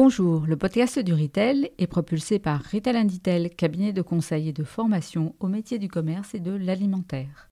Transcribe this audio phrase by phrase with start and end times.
[0.00, 4.62] Bonjour, le podcast du Retail est propulsé par Retail Inditel, cabinet de conseil et de
[4.62, 7.48] formation au métier du commerce et de l'alimentaire.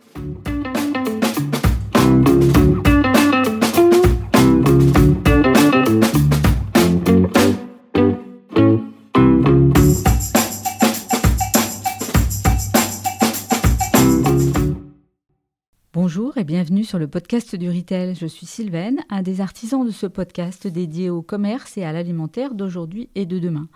[16.39, 18.15] Et bienvenue sur le podcast du Retail.
[18.15, 22.55] Je suis Sylvaine, un des artisans de ce podcast dédié au commerce et à l'alimentaire
[22.55, 23.69] d'aujourd'hui et de demain.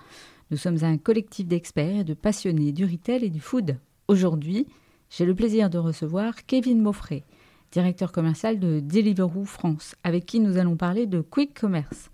[0.51, 3.79] Nous sommes un collectif d'experts et de passionnés du retail et du food.
[4.09, 4.67] Aujourd'hui,
[5.09, 7.25] j'ai le plaisir de recevoir Kevin Moffret,
[7.73, 12.11] directeur commercial de Deliveroo France, avec qui nous allons parler de Quick Commerce.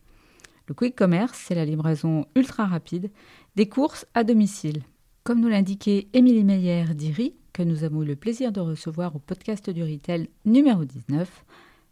[0.69, 3.11] Le Quick Commerce, c'est la livraison ultra rapide
[3.57, 4.85] des courses à domicile.
[5.25, 9.19] Comme nous l'indiquait Émilie Meyer d'IRI, que nous avons eu le plaisir de recevoir au
[9.19, 11.47] podcast du Retail numéro 19,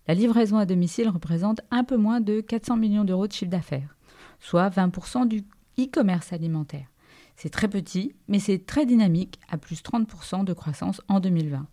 [0.07, 3.97] la livraison à domicile représente un peu moins de 400 millions d'euros de chiffre d'affaires,
[4.41, 5.43] soit 20% du
[5.79, 6.89] e-commerce alimentaire.
[7.37, 11.67] C'est très petit, mais c'est très dynamique, à plus 30% de croissance en 2020.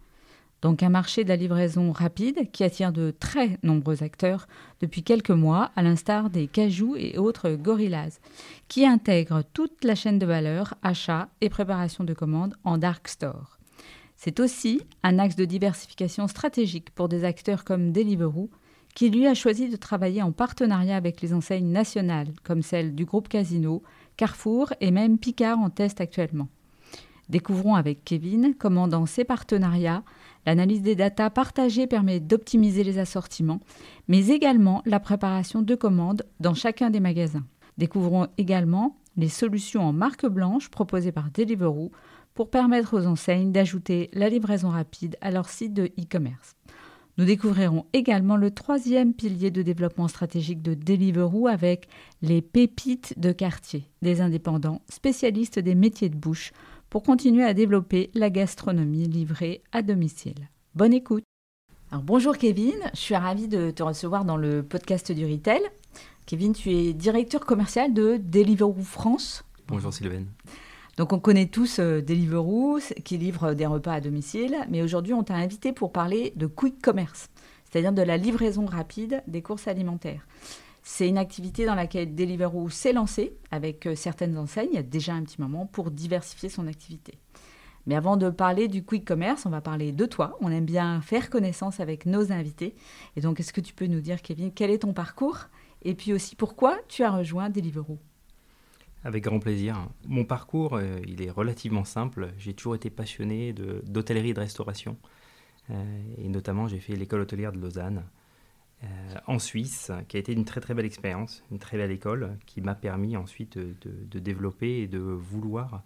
[0.62, 4.48] Donc un marché de la livraison rapide qui attire de très nombreux acteurs
[4.80, 8.22] depuis quelques mois, à l'instar des Cajou et autres Gorillaz,
[8.70, 13.58] qui intègrent toute la chaîne de valeur, achat et préparation de commandes en dark store.
[14.24, 18.52] C'est aussi un axe de diversification stratégique pour des acteurs comme Deliveroo,
[18.94, 23.04] qui lui a choisi de travailler en partenariat avec les enseignes nationales, comme celles du
[23.04, 23.82] groupe Casino,
[24.18, 26.50] Carrefour et même Picard en test actuellement.
[27.30, 30.04] Découvrons avec Kevin comment dans ces partenariats,
[30.46, 33.62] l'analyse des datas partagées permet d'optimiser les assortiments,
[34.08, 37.48] mais également la préparation de commandes dans chacun des magasins.
[37.80, 41.92] Découvrons également les solutions en marque blanche proposées par Deliveroo
[42.34, 46.56] pour permettre aux enseignes d'ajouter la livraison rapide à leur site de e-commerce.
[47.18, 51.88] Nous découvrirons également le troisième pilier de développement stratégique de Deliveroo avec
[52.22, 56.54] les pépites de quartier, des indépendants spécialistes des métiers de bouche
[56.90, 60.50] pour continuer à développer la gastronomie livrée à domicile.
[60.74, 61.24] Bonne écoute.
[61.92, 65.62] Alors bonjour Kevin, je suis ravie de te recevoir dans le podcast du Retail.
[66.26, 69.44] Kevin, tu es directeur commercial de Deliveroo France.
[69.68, 70.24] Bonjour Sylvain.
[70.98, 75.24] Donc on connaît tous euh, Deliveroo qui livre des repas à domicile, mais aujourd'hui on
[75.24, 77.30] t'a invité pour parler de quick commerce,
[77.64, 80.28] c'est-à-dire de la livraison rapide des courses alimentaires.
[80.84, 84.84] C'est une activité dans laquelle Deliveroo s'est lancé avec euh, certaines enseignes il y a
[84.84, 87.18] déjà un petit moment pour diversifier son activité.
[87.88, 90.38] Mais avant de parler du quick commerce, on va parler de toi.
[90.42, 92.76] On aime bien faire connaissance avec nos invités.
[93.16, 95.48] Et donc, est-ce que tu peux nous dire, Kevin, quel est ton parcours?
[95.82, 97.98] Et puis aussi, pourquoi tu as rejoint Deliveroo?
[99.04, 99.88] Avec grand plaisir.
[100.06, 102.34] Mon parcours, euh, il est relativement simple.
[102.38, 104.98] J'ai toujours été passionné d'hôtellerie et de restauration.
[105.70, 108.04] Euh, et notamment, j'ai fait l'école hôtelière de Lausanne
[108.84, 108.88] euh,
[109.28, 112.76] en Suisse, qui a été une très belle expérience, une très belle école, qui m'a
[112.76, 115.84] permis ensuite de, de, développer et de vouloir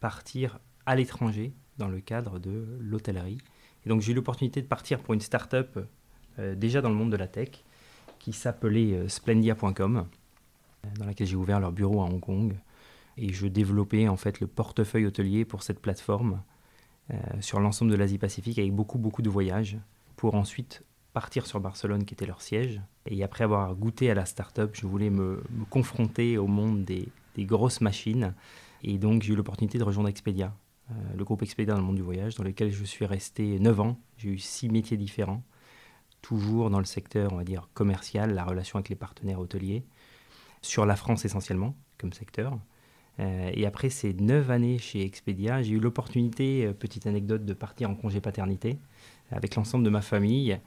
[0.00, 3.38] partir à l'étranger dans le cadre de l'hôtellerie.
[3.84, 5.78] Et donc j'ai eu l'opportunité de partir pour une start-up
[6.38, 7.64] déjà dans le monde de la tech,
[8.18, 10.06] qui s'appelait Splendia.com
[10.98, 12.56] dans laquelle j'ai ouvert leur bureau à Hong Kong.
[13.16, 16.40] Et je développais en fait le portefeuille hôtelier pour cette plateforme
[17.12, 19.78] euh, sur l'ensemble de l'Asie-Pacifique avec beaucoup beaucoup de voyages
[20.16, 22.80] pour ensuite partir sur Barcelone qui était leur siège.
[23.06, 27.80] Et après avoir goûté à la start-up, je voulais me, confronter au monde des, grosses
[27.80, 28.34] machines.
[28.82, 30.54] Et donc j'ai eu l'opportunité de rejoindre Expedia,
[30.90, 33.80] euh, le groupe Expedia dans le monde du voyage, dans lequel je suis resté 9
[33.80, 33.98] ans.
[34.16, 35.42] J'ai eu six métiers différents,
[36.20, 39.84] toujours dans le secteur, on va dire, commercial, la relation avec les partenaires hôteliers
[40.62, 42.58] sur la France essentiellement comme secteur.
[43.20, 47.52] Euh, et après ces neuf années chez Expedia, j'ai eu l'opportunité, euh, petite anecdote, de
[47.52, 48.78] partir en congé paternité
[49.30, 50.58] avec l'ensemble de ma famille,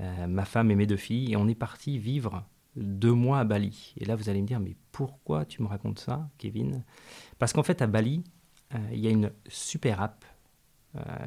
[0.00, 2.44] euh, ma femme et mes deux filles, et on est parti vivre
[2.76, 3.94] deux mois à Bali.
[3.98, 6.82] Et là, vous allez me dire, mais pourquoi tu me racontes ça, Kevin?
[7.38, 8.24] Parce qu'en fait, à Bali,
[8.90, 10.24] il y a une super app,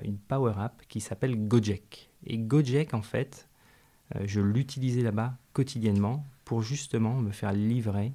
[0.04, 2.10] une power app qui s'appelle Gojek.
[2.26, 3.48] Et Gojek, en fait,
[4.26, 8.14] je l'utilisais là-bas quotidiennement pour justement me faire livrer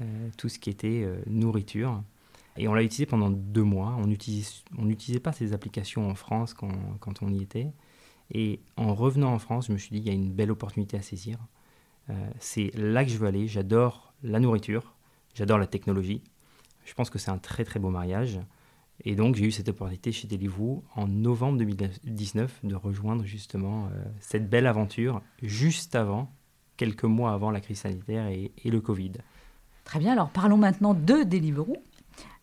[0.00, 2.02] euh, tout ce qui était euh, nourriture.
[2.56, 3.98] Et on l'a utilisé pendant deux mois.
[3.98, 7.70] On n'utilisait pas ces applications en France quand, quand, on y était.
[8.32, 10.96] Et en revenant en France, je me suis dit, il y a une belle opportunité
[10.96, 11.38] à saisir.
[12.08, 13.46] Euh, c'est là que je veux aller.
[13.46, 14.94] J'adore la nourriture,
[15.34, 16.22] j'adore la technologie.
[16.86, 18.40] Je pense que c'est un très très beau mariage.
[19.04, 24.48] Et donc j'ai eu cette opportunité chez Deliveroo en novembre 2019 de rejoindre justement cette
[24.48, 26.32] belle aventure juste avant
[26.76, 29.12] quelques mois avant la crise sanitaire et, le Covid.
[29.84, 31.76] Très bien, alors parlons maintenant de Deliveroo.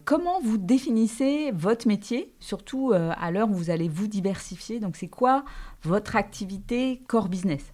[0.06, 4.80] Comment vous définissez votre métier, surtout euh, à l'heure où vous allez vous diversifier?
[4.80, 5.46] Donc c'est quoi
[5.84, 7.74] votre activité core business?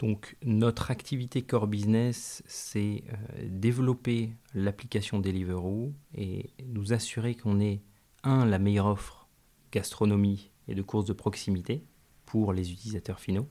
[0.00, 7.82] Donc notre activité core business, c'est euh, développer l'application Deliveroo et nous assurer qu'on ait,
[8.24, 9.28] un, la meilleure offre
[9.70, 11.84] gastronomie et de courses de proximité
[12.26, 13.46] pour les utilisateurs finaux.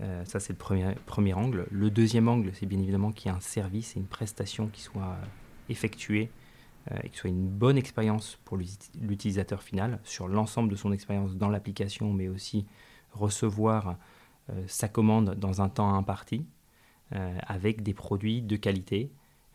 [0.00, 1.66] Euh, ça, c'est le premier, angle.
[1.70, 4.82] Le deuxième angle, c'est bien évidemment qu'il y ait un service et une prestation qui
[4.82, 5.16] soit
[5.68, 6.30] effectuée
[6.92, 11.36] euh, et ce soit une bonne expérience pour l'utilisateur final sur l'ensemble de son expérience
[11.36, 12.66] dans l'application, mais aussi
[13.12, 13.96] recevoir
[14.50, 16.46] euh, sa commande dans un temps imparti,
[17.14, 19.10] euh, avec des produits de qualité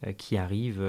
[0.05, 0.83] euh, qui arrivent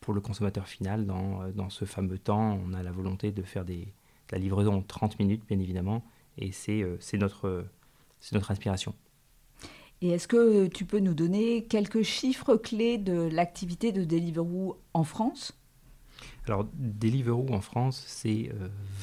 [0.00, 2.58] pour le consommateur final dans, dans, ce fameux temps.
[2.66, 3.94] On a la volonté de faire des,
[4.30, 6.04] la livraison en 30 minutes, bien évidemment,
[6.38, 6.84] et c'est
[7.14, 7.66] notre,
[8.32, 8.94] notre inspiration.
[10.00, 15.04] Et est-ce que tu peux nous donner quelques chiffres clés de l'activité de Deliveroo en
[15.04, 15.56] France?
[16.46, 18.50] Alors, Deliveroo en France, c'est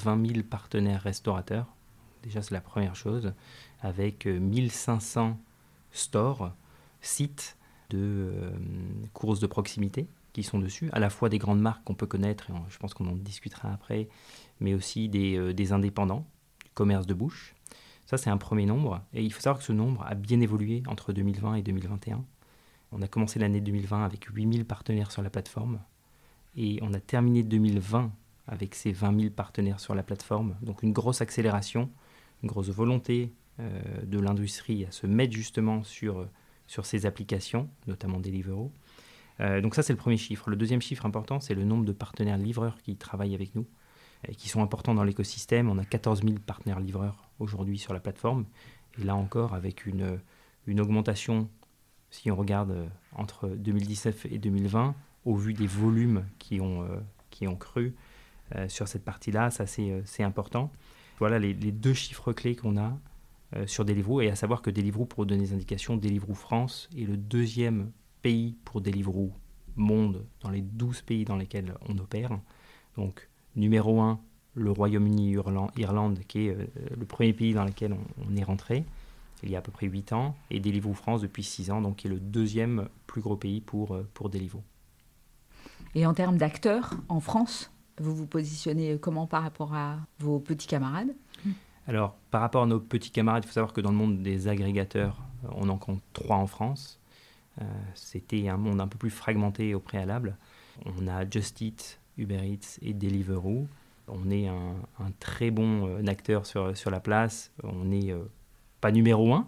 [0.03, 1.67] 20 000 partenaires restaurateurs.
[2.23, 3.33] Déjà, c'est la première chose
[3.81, 5.33] avec 1500 euh,
[5.91, 6.51] stores,
[7.01, 7.57] sites
[7.89, 8.51] de euh,
[9.13, 12.49] courses de proximité qui sont dessus, à la fois des grandes marques qu'on peut connaître,
[12.49, 14.09] et je pense qu'on en discutera après,
[14.59, 16.25] mais aussi des, euh, des indépendants,
[16.63, 17.55] du commerce de bouche.
[18.09, 19.03] Ça, c'est un premier nombre.
[19.13, 22.25] Et il faut savoir que ce nombre a bien évolué entre 2020 et 2021.
[22.91, 25.79] On a commencé l'année 2020 avec 8000 partenaires sur la plateforme.
[26.55, 28.11] Et on a terminé 2020
[28.47, 30.55] avec ces 20 000 partenaires sur la plateforme.
[30.63, 31.91] Donc une grosse accélération,
[32.41, 36.27] une grosse volonté euh, de l'industrie à se mettre justement sur,
[36.65, 38.71] sur ces applications, notamment Deliveroo.
[39.39, 40.49] Euh, donc ça, c'est le premier chiffre.
[40.49, 43.67] Le deuxième chiffre important, c'est le nombre de partenaires livreurs qui travaillent avec nous
[44.27, 45.69] et qui sont importants dans l'écosystème.
[45.69, 48.45] On a 14 000 partenaires livreurs aujourd'hui sur la plateforme.
[48.99, 50.19] Et là encore, avec une,
[50.67, 51.49] une augmentation,
[52.09, 54.95] si on regarde euh, entre 2019 et 2020,
[55.25, 56.87] au vu des volumes qui ont,
[57.29, 57.93] qui ont cru
[58.67, 60.71] sur cette partie-là, ça c'est important.
[61.19, 62.97] Voilà les, deux chiffres clés qu'on a.
[63.55, 67.05] Euh, sur Deliveroo, et à savoir que Deliveroo, pour donner des indications, Deliveroo France est
[67.05, 67.91] le deuxième
[68.21, 69.31] pays pour Deliveroo
[69.75, 72.39] monde dans les 12 pays dans lesquels on opère.
[72.95, 74.19] Donc numéro 1,
[74.55, 75.35] le Royaume-Uni,
[75.77, 76.65] Irlande, qui est euh,
[76.97, 77.95] le premier pays dans lequel
[78.27, 78.85] on, est rentré
[79.43, 81.97] il y a à peu près 8 ans, et Deliveroo France depuis 6 ans, donc
[81.97, 84.63] qui est le deuxième plus gros pays pour, euh, pour Deliveroo.
[85.95, 90.67] Et en termes d'acteurs, en France, vous vous positionnez comment par rapport à vos petits
[90.67, 91.15] camarades?
[91.87, 94.47] Alors, par rapport à nos petits camarades, il faut savoir que dans le monde des
[94.47, 96.99] agrégateurs, euh, on en compte trois en France.
[97.61, 97.65] Euh,
[97.95, 100.37] c'était un monde un peu plus fragmenté au préalable.
[100.85, 103.67] On a Just Eat, Uber Eats et Deliveroo.
[104.07, 104.75] On est un,
[105.19, 107.51] très bon euh, acteur sur, sur la place.
[107.63, 108.13] On n'est
[108.81, 109.47] pas numéro un,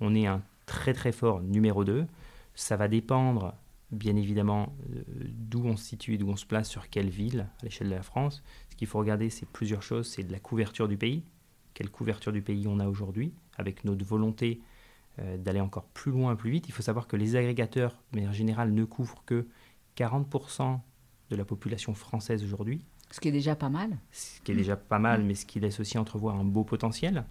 [0.00, 2.06] on est un très très fort numéro 2.
[2.54, 3.54] Ça va dépendre
[3.90, 4.74] bien évidemment
[5.16, 8.02] d'où on se situe, d'où on se place, sur quelle ville à l'échelle de la
[8.02, 8.42] France.
[8.70, 10.08] Ce qu'il faut regarder, c'est plusieurs choses.
[10.08, 11.24] C'est de la couverture du pays,
[11.74, 14.60] quelle couverture du pays on a aujourd'hui, avec notre volonté
[15.20, 16.68] euh, d'aller encore plus loin, plus vite.
[16.68, 19.46] Il faut savoir que les agrégateurs, de manière générale, ne couvrent que
[19.96, 20.80] 40%
[21.30, 22.82] de la population française aujourd'hui.
[23.10, 23.96] Ce qui est déjà pas mal.
[24.12, 27.24] Ce qui est déjà pas mal, mais ce qui laisse aussi entrevoir un beau potentiel.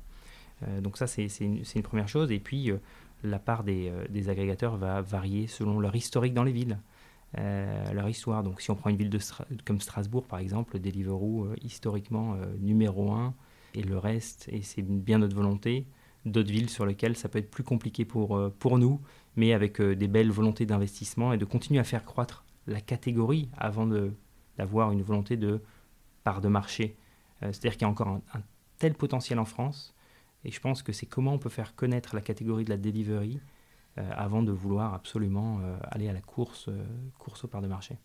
[0.64, 2.32] Euh, donc ça, c'est une, une, première chose.
[2.32, 2.78] Et puis, euh,
[3.24, 6.80] la part des, des, agrégateurs va varier selon leur historique dans les villes,
[7.36, 8.44] leur histoire.
[8.44, 9.20] Donc si on prend une ville de
[9.66, 13.34] comme Strasbourg, par exemple, Deliveroo, historiquement numéro 1
[13.74, 15.88] et le reste, et c'est bien notre volonté,
[16.32, 19.02] d'autres villes sur lesquelles ça peut être plus compliqué pour, euh, pour nous,
[19.36, 23.50] mais avec euh, des belles volontés d'investissement et de continuer à faire croître la catégorie
[23.58, 23.88] avant
[24.58, 25.62] d'avoir une volonté de
[26.24, 26.98] part de marché.
[27.44, 28.42] Euh, c'est-à-dire qu'il y a encore un,
[28.78, 29.96] tel potentiel en France,
[30.44, 33.40] et je pense que c'est comment on peut faire connaître la catégorie de la delivery
[34.12, 35.60] avant de vouloir absolument
[35.90, 36.70] aller à la course,
[37.18, 37.98] course au part de marché.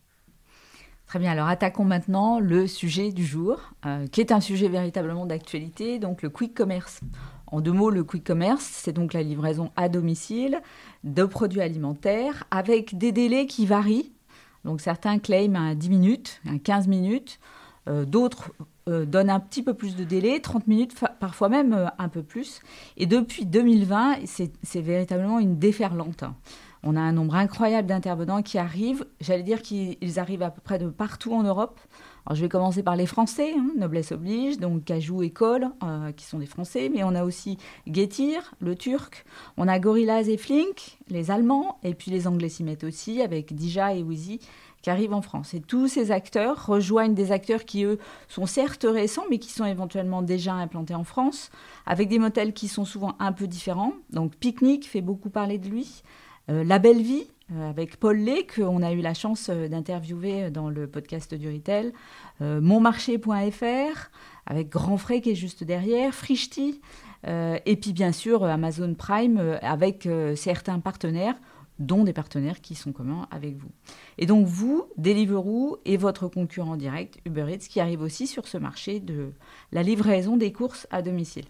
[1.13, 5.27] Très bien, alors attaquons maintenant le sujet du jour, euh, qui est un sujet véritablement
[5.27, 7.01] d'actualité, donc le quick commerce.
[7.49, 10.63] En deux mots, le quick commerce, c'est donc la livraison à domicile
[11.05, 14.11] de produits alimentaires avec des délais qui varient.
[14.65, 17.39] Donc certains claiment à 10 minutes, à 15 minutes,
[17.89, 18.53] euh, d'autres
[18.89, 22.61] euh, donnent un petit peu plus de délai, 30 minutes, parfois même un peu plus.
[22.97, 26.25] Et depuis 2020, c'est véritablement une déferlante.
[26.85, 29.07] On a un nombre incroyable d'intervenants qui arrivent.
[29.21, 31.81] J'allais dire qu'ils arrivent à peu près de partout en Europe.
[32.25, 36.25] Alors, je vais commencer par les Français, hein, Noblesse oblige, donc Cajou École, euh, qui
[36.25, 39.25] sont des Français, mais on a aussi Getir, le Turc,
[39.57, 43.53] on a Gorillaz et Flink, les Allemands, et puis les Anglais s'y mettent aussi, avec
[43.55, 44.39] Dija et Wheezy,
[44.83, 45.55] qui arrivent en France.
[45.55, 47.99] Et tous ces acteurs rejoignent des acteurs qui, eux,
[48.29, 51.51] sont certes récents, mais qui sont éventuellement déjà implantés en France,
[51.87, 53.95] avec des modèles qui sont souvent un peu différents.
[54.11, 56.03] Donc Picnic fait beaucoup parler de lui.
[56.53, 60.51] Euh, la Belle Vie, euh, avec Paul Lé, qu'on a eu la chance euh, d'interviewer
[60.51, 61.93] dans le podcast du Retail,
[62.41, 64.11] monmarché.fr,
[64.47, 66.81] avec Grand Frais qui est juste derrière, Frichti,
[67.25, 71.37] et puis bien sûr Amazon Prime avec certains partenaires
[71.79, 73.71] dont des partenaires qui sont communs avec vous.
[74.19, 78.59] Et donc vous, Deliveroo et votre concurrent direct, Uber Eats, qui arrive aussi sur ce
[78.59, 79.31] marché de
[79.71, 81.45] la livraison des courses à domicile.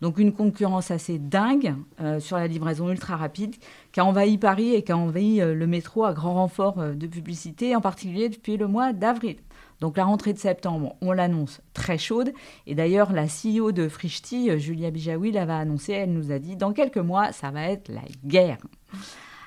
[0.00, 3.56] Donc une concurrence assez dingue euh, sur la livraison ultra rapide
[3.92, 6.94] qui a envahi Paris et qui a envahi euh, le métro à grand renfort euh,
[6.94, 9.36] de publicité, en particulier depuis le mois d'avril.
[9.80, 12.32] Donc la rentrée de septembre, on l'annonce très chaude.
[12.66, 16.72] Et d'ailleurs, la CEO de Frishti, Julia Bijawi, l'avait annoncé, elle nous a dit, dans
[16.72, 18.58] quelques mois, ça va être la guerre.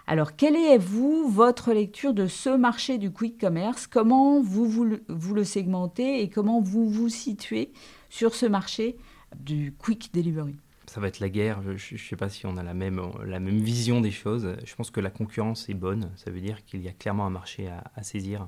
[0.08, 3.86] Alors, quelle est, vous, votre lecture de ce marché du quick commerce?
[3.86, 7.72] Comment vous, vous, le segmentez et comment vous vous situez
[8.10, 8.98] sur ce marché
[9.36, 10.56] du quick delivery
[10.94, 11.62] ça va être la guerre.
[11.76, 14.56] Je ne sais pas si on a la même, la même vision des choses.
[14.64, 16.12] Je pense que la concurrence est bonne.
[16.18, 18.48] Ça veut dire qu'il y a clairement un marché à, saisir.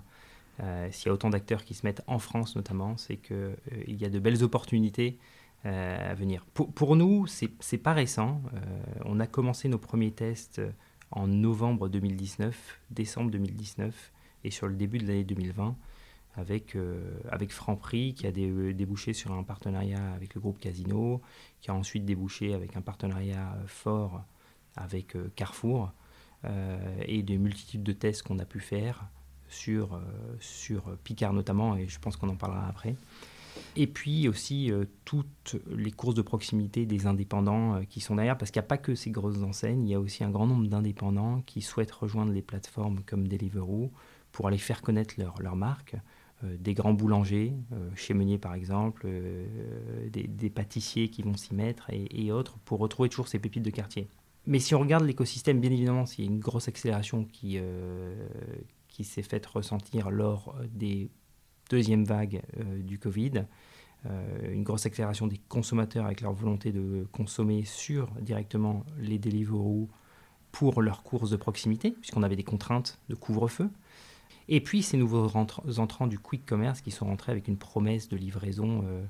[0.62, 3.56] Euh, s'il y a autant d'acteurs qui se mettent en France notamment, c'est qu'il euh,
[3.88, 5.18] y a de belles opportunités
[5.65, 6.46] euh, à venir.
[6.54, 8.42] Pour, pour nous, ce n'est pas récent.
[9.06, 10.62] on a commencé nos premiers tests
[11.12, 14.12] en novembre 2019, décembre 2019
[14.44, 15.75] et sur le début de l'année 2020
[16.36, 21.22] avec, euh, avec Franprix qui a euh, débouché sur un partenariat avec le groupe Casino,
[21.62, 24.24] qui a ensuite débouché avec un partenariat fort
[24.75, 25.92] avec euh, Carrefour
[27.08, 29.08] et des multitudes de tests qu'on a pu faire
[29.50, 30.00] sur,
[30.39, 32.96] sur Picard notamment, et je pense qu'on en parlera après.
[33.75, 38.38] Et puis aussi euh, toutes les courses de proximité des indépendants euh, qui sont derrière,
[38.38, 40.48] parce qu'il n'y a pas que ces grosses enseignes, il y a aussi un grand
[40.48, 43.92] nombre d'indépendants qui souhaitent rejoindre les plateformes comme Deliveroo
[44.32, 45.96] pour aller faire connaître leur, leur marque.
[46.44, 47.54] Euh, des grands boulangers,
[47.96, 49.08] chez Meunier par exemple,
[50.12, 54.10] des, pâtissiers qui vont s'y mettre et, autres pour retrouver toujours ces pépites de quartier.
[54.46, 57.58] Mais si on regarde l'écosystème, bien évidemment, s'il y a une grosse accélération qui,
[58.89, 61.10] qui s'est faite ressentir lors des
[61.70, 63.46] deuxième vague euh, du Covid,
[64.06, 69.89] euh, une grosse accélération des consommateurs avec leur volonté de consommer sur directement les Deliveroo
[70.51, 73.70] pour leurs courses de proximité, puisqu'on avait des contraintes de couvre-feu.
[74.47, 78.15] Et puis ces nouveaux entrants du quick commerce qui sont rentrés avec une promesse de
[78.15, 79.03] livraison, euh,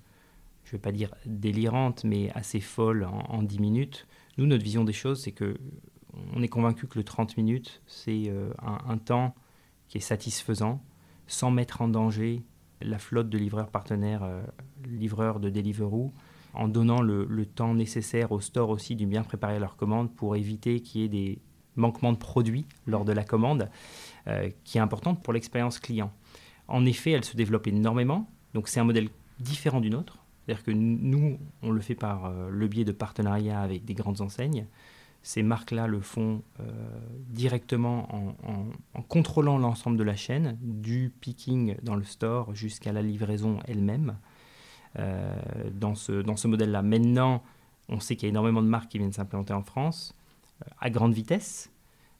[0.63, 4.07] je ne vais pas dire délirante, mais assez folle en, 10 minutes.
[4.37, 5.57] Nous, notre vision des choses, c'est que
[6.33, 9.35] on est convaincu que le 30 minutes, c'est un, temps
[9.89, 10.81] qui est satisfaisant,
[11.27, 12.41] sans mettre en danger
[12.81, 14.43] la flotte de livreurs partenaires, euh,
[14.85, 16.13] livreurs de Deliveroo,
[16.53, 20.79] en donnant le, temps nécessaire au store aussi de bien préparer leur commande pour éviter
[20.79, 21.39] qu'il y ait des
[21.75, 23.69] manquements de produits lors de la commande,
[24.27, 26.11] euh, qui est importante pour l'expérience client.
[26.67, 30.19] En effet, elle se développe énormément, donc c'est un modèle différent du nôtre.
[30.45, 34.21] C'est-à-dire que nous, on le fait par euh, le biais de partenariats avec des grandes
[34.21, 34.67] enseignes.
[35.23, 36.63] Ces marques-là le font euh,
[37.29, 38.07] directement
[38.93, 44.17] en, contrôlant l'ensemble de la chaîne, du picking dans le store jusqu'à la livraison elle-même.
[45.73, 46.81] Dans ce, dans ce modèle-là.
[46.81, 47.43] Maintenant,
[47.89, 50.15] on sait qu'il y a énormément de marques qui viennent s'implanter en France
[50.79, 51.71] à grande vitesse.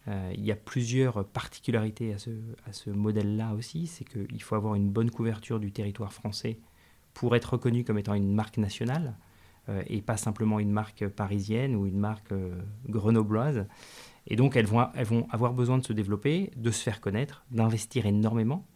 [0.08, 3.88] il y a plusieurs particularités à ce, modèle-là aussi.
[3.88, 6.60] C'est qu'il faut avoir une bonne couverture du territoire français
[7.14, 9.16] pour être reconnu comme étant une marque nationale.
[9.68, 13.66] Euh, et pas simplement une marque parisienne ou une marque euh, grenobloise.
[14.28, 17.46] Et donc elles vont, elles vont avoir besoin de se développer, de se faire connaître,
[17.50, 18.68] d'investir énormément,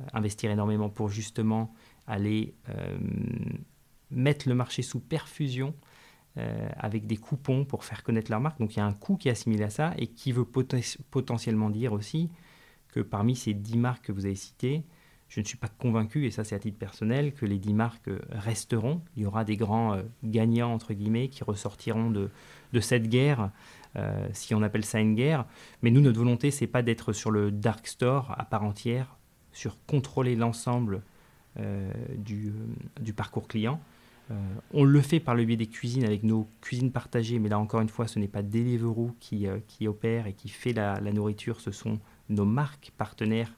[0.00, 1.74] euh, investir énormément pour justement
[2.06, 2.54] aller
[4.10, 5.72] mettre le marché sous perfusion
[6.36, 8.58] avec des coupons pour faire connaître leur marque.
[8.58, 10.46] Donc il y a un coût qui est assimilé à ça et qui veut
[11.10, 12.30] potentiellement dire aussi
[12.88, 14.82] que parmi ces 10 marques que vous avez citées,
[15.32, 18.08] je ne suis pas convaincu, et ça c'est à titre personnel, que les dix marques
[18.08, 19.00] euh, resteront.
[19.16, 22.28] Il y aura des grands euh, gagnants, entre guillemets, qui ressortiront de,
[22.80, 23.50] cette guerre,
[23.96, 25.46] euh, si on appelle ça une guerre.
[25.80, 29.16] Mais nous, notre volonté, c'est pas d'être sur le dark store à part entière,
[29.52, 31.02] sur contrôler l'ensemble
[32.16, 32.52] du,
[33.14, 33.78] parcours client.
[34.72, 37.80] On le fait par le biais des cuisines avec nos cuisines partagées, mais là encore
[37.80, 41.70] une fois, ce n'est pas Deliveroo qui, qui opère et qui fait la, nourriture, ce
[41.70, 41.98] sont
[42.28, 43.52] nos marques partenaires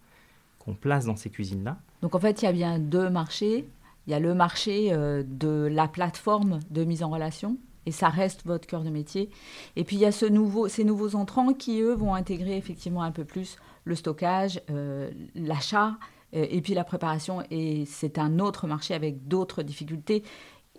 [0.58, 1.76] qu'on place dans ces cuisines-là.
[2.02, 3.66] Donc en fait, il y a bien deux marchés.
[4.06, 8.08] Il y a le marché euh, de la plateforme de mise en relation, et ça
[8.08, 9.30] reste votre cœur de métier.
[9.76, 13.24] Et puis il y a ces nouveaux entrants qui, eux, vont intégrer effectivement un peu
[13.24, 15.96] plus le stockage, euh, l'achat,
[16.34, 17.42] euh, et puis la préparation.
[17.50, 20.22] Et c'est un autre marché avec d'autres difficultés,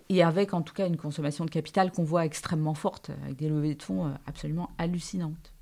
[0.08, 3.48] et avec en tout cas une consommation de capital qu'on voit extrêmement forte, avec des
[3.48, 5.52] levées de fonds absolument hallucinantes.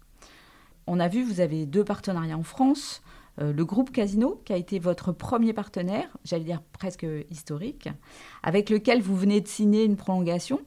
[0.86, 3.02] On a vu, vous avez deux partenariats en France.
[3.40, 7.88] Euh, le groupe Casino, qui a été votre premier partenaire, j'allais dire presque historique,
[8.42, 10.60] avec lequel vous venez de signer une prolongation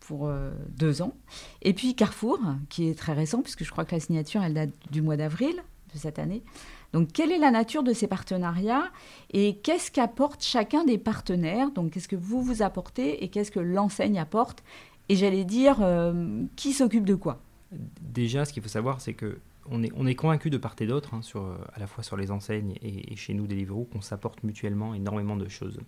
[0.00, 1.14] pour euh, deux ans.
[1.62, 2.38] Et puis Carrefour,
[2.68, 5.56] qui est très récent, puisque je crois que la signature, elle date du mois d'avril
[5.92, 6.42] de cette année.
[6.94, 8.84] Donc, quelle est la nature de ces partenariats
[9.32, 11.72] et qu'est-ce qu'apporte chacun des partenaires?
[11.72, 14.62] Donc, qu'est-ce que vous vous apportez et qu'est-ce que l'enseigne apporte?
[15.08, 15.84] Et j'allais dire,
[16.54, 17.40] qui s'occupe de quoi?
[17.72, 21.14] Déjà, ce qu'il faut savoir, c'est que on est, on convaincu de part et d'autre,
[21.14, 21.20] hein,
[21.74, 25.48] à la fois sur les enseignes et, chez nous, Deliveroo, qu'on s'apporte mutuellement énormément de
[25.48, 25.80] choses.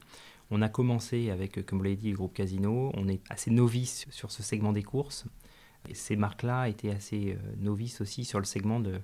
[0.51, 2.91] On a commencé avec, comme vous l'avez dit, le groupe Casino.
[2.95, 5.25] On est assez novice sur ce segment des courses.
[5.89, 8.99] Et ces marques-là étaient assez euh, novices aussi sur le segment de,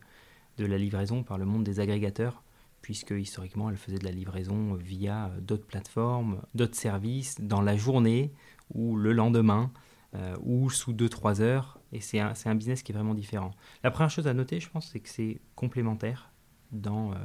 [0.59, 2.42] de la livraison par le monde des agrégateurs,
[2.80, 8.32] puisque historiquement, elles faisaient de la livraison via d'autres plateformes, d'autres services, dans la journée
[8.75, 9.71] ou le lendemain,
[10.14, 11.78] euh, ou sous 2-3 heures.
[11.92, 13.52] Et c'est un, un, business qui est vraiment différent.
[13.82, 16.32] La première chose à noter, je pense, c'est que c'est complémentaire
[16.71, 17.16] dans, euh,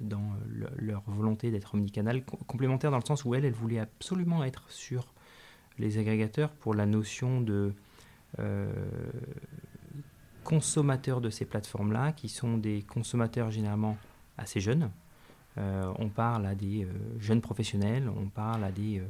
[0.00, 0.34] dans
[0.76, 2.24] leur volonté d'être omnicanal.
[2.24, 5.12] complémentaire dans le sens où elle, elle voulait absolument être sur
[5.78, 7.74] les agrégateurs pour la notion de
[8.38, 8.72] euh,
[10.50, 13.96] consommateurs de ces plateformes-là, qui sont des consommateurs généralement
[14.36, 14.90] assez jeunes.
[15.56, 16.86] on parle à des
[17.18, 19.02] jeunes professionnels, on parle à des,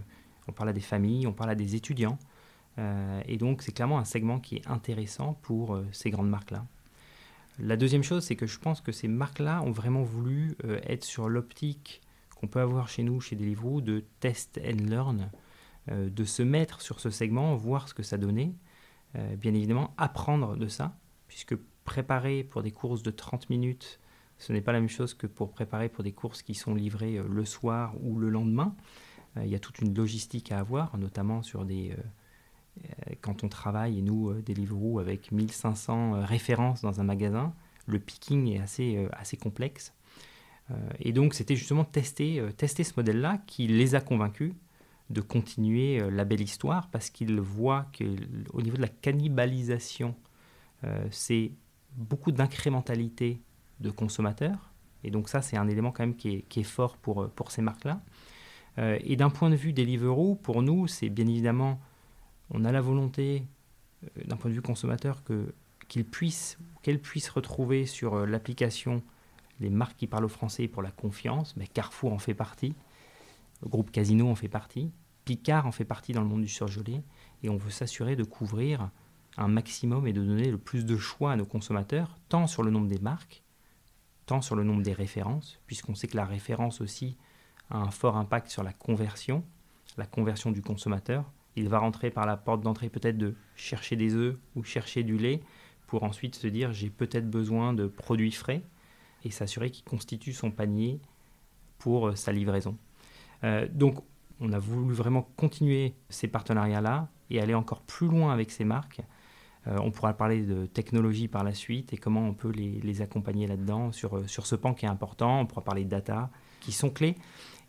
[0.49, 2.19] on parle à des familles, on parle à des étudiants.
[2.79, 6.65] Euh, et donc, c'est clairement un segment qui est intéressant pour euh, ces grandes marques-là.
[7.59, 11.05] La deuxième chose, c'est que je pense que ces marques-là ont vraiment voulu euh, être
[11.05, 12.01] sur l'optique
[12.37, 15.31] qu'on peut avoir chez nous, chez Deliveroo, de test and learn,
[15.91, 18.53] de se mettre sur ce segment, voir ce que ça donnait.
[19.15, 20.95] bien évidemment, apprendre de ça,
[21.31, 24.01] puisque préparer pour des courses de 30 minutes,
[24.39, 27.23] ce n'est pas la même chose que pour préparer pour des courses qui sont livrées
[27.23, 28.75] le soir ou le lendemain.
[29.37, 31.95] Il y a toute une logistique à avoir, notamment sur des
[32.79, 37.53] euh, quand on travaille, et nous, euh, Deliveroo, avec 1500 euh, références dans un magasin,
[37.87, 39.93] le picking est assez, assez complexe.
[41.01, 44.53] et donc, c'était justement tester, tester ce modèle-là qui les a convaincus
[45.09, 50.15] de continuer la belle histoire parce qu'ils voient qu'au niveau de la cannibalisation,
[51.11, 51.53] c'est
[51.97, 53.43] beaucoup d'incrémentalité
[53.81, 54.73] de consommateurs.
[55.05, 58.01] Et donc ça, c'est un élément quand même qui est, fort pour, pour ces marques-là.
[58.79, 61.81] et d'un point de vue Deliveroo, pour nous, c'est bien évidemment
[62.51, 63.47] on a la volonté,
[64.05, 65.55] euh, d'un point de vue consommateur, que,
[65.89, 69.03] qu'il puisse, qu'elle puisse retrouver sur euh, l'application
[69.61, 71.55] les marques qui parlent au français pour la confiance.
[71.57, 72.75] Mais Carrefour en fait partie,
[73.63, 74.91] le groupe Casino en fait partie,
[75.25, 77.03] Picard en fait partie dans le monde du surgelé,
[77.43, 78.91] et on veut s'assurer de couvrir
[79.37, 82.71] un maximum et de donner le plus de choix à nos consommateurs, tant sur le
[82.71, 83.43] nombre des marques,
[84.27, 87.17] tant sur le nombre des références, puisqu'on sait que la référence aussi
[87.71, 89.45] a un fort impact sur la conversion,
[89.97, 91.25] la conversion du consommateur,
[91.57, 95.17] il va rentrer par la porte d'entrée peut-être de chercher des œufs ou chercher du
[95.19, 95.41] lait
[95.87, 98.63] pour ensuite se dire j'ai peut-être besoin de produits frais
[99.25, 101.01] et s'assurer qu'il constitue son panier
[101.79, 102.77] pour euh, sa livraison.
[103.45, 104.03] Euh, donc
[104.41, 109.01] on a voulu vraiment continuer ces partenariats-là et aller encore plus loin avec ces marques.
[109.71, 113.47] Euh, on pourra parler de technologie par la suite et comment on peut les, accompagner
[113.47, 115.41] là-dedans sur, sur ce pan qui est important.
[115.41, 116.31] On pourra parler de data
[116.61, 117.17] qui sont clés.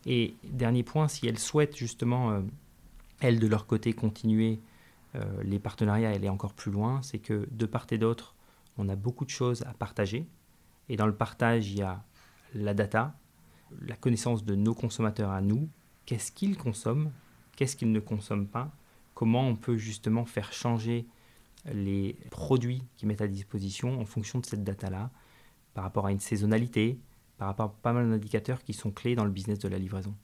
[0.04, 2.42] Et dernier point, si elles souhaitent justement
[3.22, 4.60] elles, de leur côté, continuer
[5.14, 8.34] euh, les partenariats, aller encore plus loin, c'est que de part et d'autre,
[8.78, 10.26] on a beaucoup de choses à partager.
[10.88, 12.02] Et dans le partage, il y a
[12.54, 13.14] la data,
[13.80, 15.68] la connaissance de nos consommateurs à nous,
[16.04, 17.12] qu'est-ce qu'ils consomment,
[17.56, 18.72] qu'est-ce qu'ils ne consomment pas,
[19.14, 21.06] comment on peut justement faire changer
[21.66, 25.10] les produits qu'ils mettent à disposition en fonction de cette data-là,
[25.74, 26.98] par rapport à une saisonnalité,
[27.38, 30.14] par rapport à pas mal d'indicateurs qui sont clés dans le business de la livraison.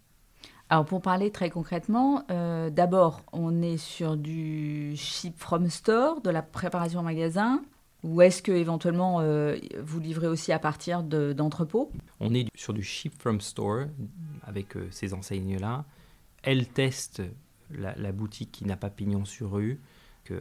[0.71, 6.29] Alors pour parler très concrètement, euh, d'abord on est sur du ship from store, de
[6.29, 7.63] la préparation en magasin,
[8.05, 11.91] ou est-ce que éventuellement euh, vous livrez aussi à partir d'entrepôts?
[12.21, 13.87] On est sur du ship from store
[14.43, 15.85] avec euh, ces enseignes-là.
[16.43, 17.23] Elles testent
[17.71, 19.81] la, boutique qui n'a pas pignon sur rue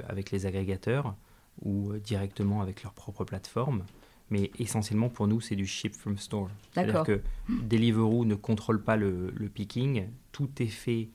[0.08, 1.15] avec les agrégateurs
[1.62, 3.84] ou directement avec leur propre plateforme
[4.30, 6.50] mais essentiellement pour nous, c'est du ship from store.
[6.71, 11.10] C'est-à-dire que Deliveroo ne contrôle pas le, picking, tout est fait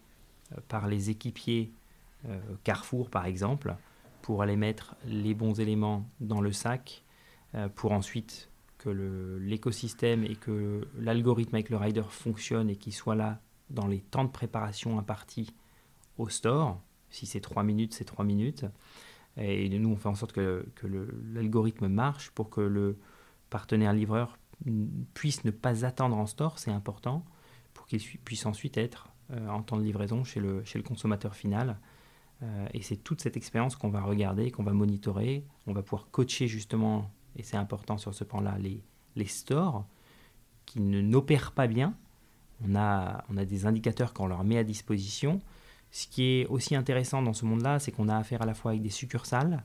[0.53, 1.73] euh, par les équipiers
[2.29, 3.77] euh, Carrefour, par exemple,
[4.23, 7.03] pour aller mettre les bons éléments dans le sac,
[7.55, 8.89] euh, pour ensuite que
[9.41, 14.25] l'écosystème et que l'algorithme avec le rider fonctionne et qu'il soit là dans les temps
[14.25, 15.55] de préparation impartis
[16.19, 16.81] au store.
[17.13, 18.65] Si c'est 3 minutes, c'est 3 minutes.
[19.37, 20.67] Et nous, on fait en sorte que,
[21.33, 22.99] l'algorithme marche pour que le
[23.51, 24.39] partenaire livreur
[25.15, 27.25] puisse ne pas attendre en store, c'est important,
[27.75, 31.79] pour qu'il puisse ensuite être euh, en temps de livraison chez le, consommateur final.
[32.43, 35.45] Euh, et c'est toute cette expérience qu'on va regarder, qu'on va monitorer.
[35.67, 39.87] On va pouvoir coacher justement, et c'est important sur ce plan-là, les, stores
[40.67, 41.95] qui ne n'opèrent pas bien.
[42.65, 45.41] On a des indicateurs qu'on leur met à disposition
[45.93, 48.73] ce qui est aussi intéressant dans ce monde-là, c'est qu'on a affaire à la fois
[48.73, 49.65] avec des succursales,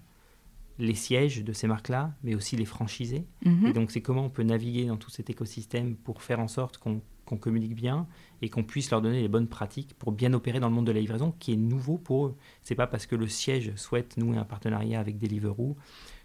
[0.78, 3.26] les sièges de ces marques-là, mais aussi les franchisés.
[3.44, 3.66] Mhm.
[3.66, 6.78] Et donc, c'est comment on peut naviguer dans tout cet écosystème pour faire en sorte
[6.78, 8.08] qu'on qu'on communique bien
[8.42, 10.92] et qu'on puisse leur donner les bonnes pratiques pour bien opérer dans le monde de
[10.92, 12.38] la livraison qui est nouveau pour eux.
[12.64, 15.76] C'est pas parce que le siège souhaite nouer un partenariat avec Deliveroo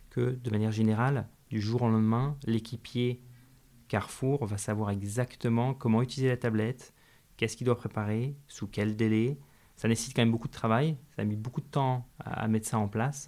[0.08, 3.20] que de manière générale, du jour au lendemain, l'équipier
[3.88, 6.94] Carrefour va savoir exactement comment utiliser la tablette,
[7.36, 9.38] qu'est-ce qu'il doit préparer, sous quel délai.
[9.82, 12.68] Ça nécessite quand même beaucoup de travail, ça a mis beaucoup de temps à, mettre
[12.68, 13.26] ça en place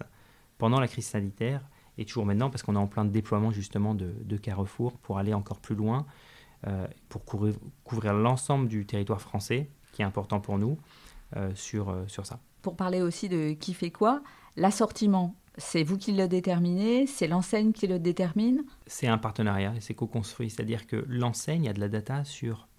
[0.57, 4.37] pendant la crise sanitaire et toujours maintenant parce qu'on est en plein déploiement justement de,
[4.37, 6.05] Carrefour pour aller encore plus loin,
[6.65, 10.77] euh, pour couvrir, l'ensemble du territoire français, qui est important pour nous,
[11.35, 12.39] euh, sur, euh, sur ça.
[12.61, 14.23] Pour parler aussi de qui fait quoi,
[14.55, 18.63] l'assortiment, c'est vous qui le déterminez, c'est l'enseigne qui le détermine?
[18.87, 22.69] C'est un partenariat et c'est co-construit, c'est-à-dire que l'enseigne a de la data sur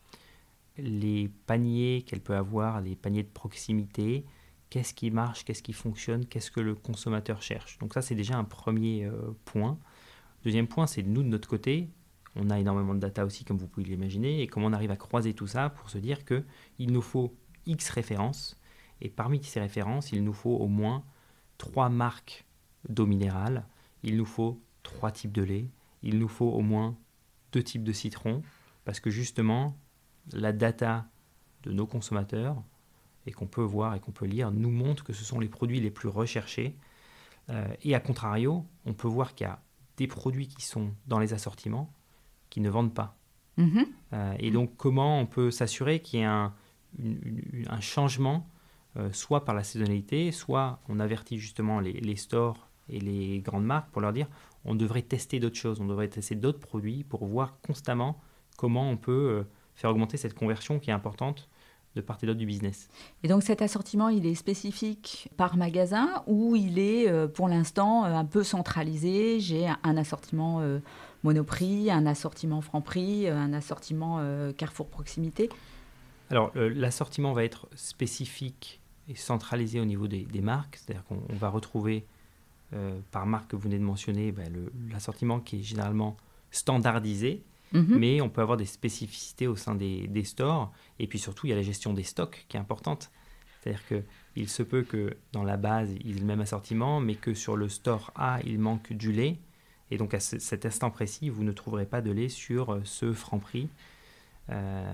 [0.79, 4.25] les paniers qu'elle peut avoir, les paniers de proximité,
[4.71, 7.79] qu'est-ce qui marche, qu'est-ce qui fonctionne, qu'est-ce que le consommateur cherche.
[7.79, 9.79] Donc ça, c'est déjà un premier euh, point.
[10.45, 11.89] Deuxième point, c'est nous, de notre côté,
[12.35, 14.97] on a énormément de data aussi, comme vous pouvez l'imaginer, et comment on arrive à
[14.97, 17.35] croiser tout ça pour se dire qu'il nous faut
[17.67, 18.61] X références,
[19.01, 21.05] et parmi ces références, il nous faut au moins
[21.59, 22.45] trois marques
[22.89, 23.67] d'eau minérale,
[24.03, 25.71] il nous faut trois types de lait,
[26.03, 26.97] il nous faut au moins
[27.53, 28.43] deux types de citron,
[28.85, 29.77] parce que justement,
[30.33, 31.07] la data
[31.63, 32.63] de nos consommateurs,
[33.27, 35.81] et qu'on peut voir et qu'on peut lire, nous montre que ce sont les produits
[35.81, 36.77] les plus recherchés.
[37.51, 39.61] Euh, et à contrario, on peut voir qu'il y a
[39.97, 41.93] des produits qui sont dans les assortiments
[42.51, 43.17] qui ne vendent pas.
[43.59, 43.87] Mm-hmm.
[44.13, 46.55] Euh, et donc, comment on peut s'assurer qu'il y ait un,
[47.69, 48.49] un changement,
[48.97, 53.65] euh, soit par la saisonnalité, soit on avertit justement les, les stores et les grandes
[53.65, 54.29] marques pour leur dire
[54.65, 58.21] on devrait tester d'autres choses, on devrait tester d'autres produits pour voir constamment
[58.57, 59.45] comment on peut
[59.77, 61.49] faire augmenter cette conversion qui est importante
[61.97, 62.89] de part et d'autre du business.
[63.23, 68.05] Et donc cet assortiment, il est spécifique par magasin ou il est euh, pour l'instant
[68.05, 69.41] euh, un peu centralisé?
[69.41, 70.79] J'ai un assortiment euh,
[71.25, 74.21] Monoprix, un assortiment Franprix, un assortiment
[74.57, 75.49] Carrefour Proximité.
[76.31, 82.05] Alors l'assortiment va être spécifique et centralisé au niveau des, marques, c'est-à-dire qu'on va retrouver
[83.11, 84.53] par marque que vous venez de mentionner ben,
[84.91, 86.17] l'assortiment qui est généralement
[86.53, 87.99] standardisé, Mhm.
[87.99, 90.73] Mais on peut avoir des spécificités au sein des, stores.
[90.99, 93.11] Et puis surtout, il y a la gestion des stocks qui est importante.
[93.61, 97.35] C'est-à-dire qu'il se peut que dans la base, il ait le même assortiment, mais que
[97.35, 99.39] sur le store A, il manque du lait.
[99.91, 103.13] Et donc à cet instant précis, vous ne trouverez pas de lait sur euh, ce
[103.13, 103.69] franc prix.
[104.51, 104.85] Euh,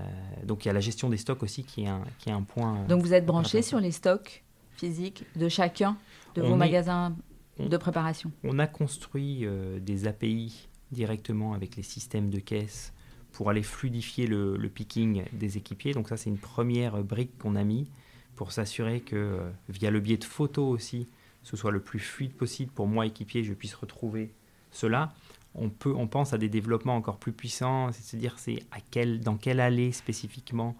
[0.43, 2.41] donc il y a la gestion des stocks aussi qui est un, qui est un
[2.41, 2.77] point.
[2.77, 4.43] Euh, donc vous êtes branché sur les stocks
[4.75, 5.97] physiques de chacun
[6.35, 7.15] de vos magasins
[7.59, 9.45] de préparation On a construit
[9.81, 12.93] des API directement avec les systèmes de caisse
[13.33, 15.93] pour aller fluidifier le, picking des équipiers.
[15.93, 17.87] Donc ça, c'est une première brique qu'on a mis
[18.35, 21.07] pour s'assurer que euh, via le biais de photos aussi,
[21.43, 24.33] ce soit le plus fluide possible pour moi, équipier, je puisse retrouver
[24.71, 25.13] cela.
[25.55, 29.35] On, peut, on pense à des développements encore plus puissants, c'est-à-dire c'est à quel, dans
[29.35, 30.75] quelle allée spécifiquement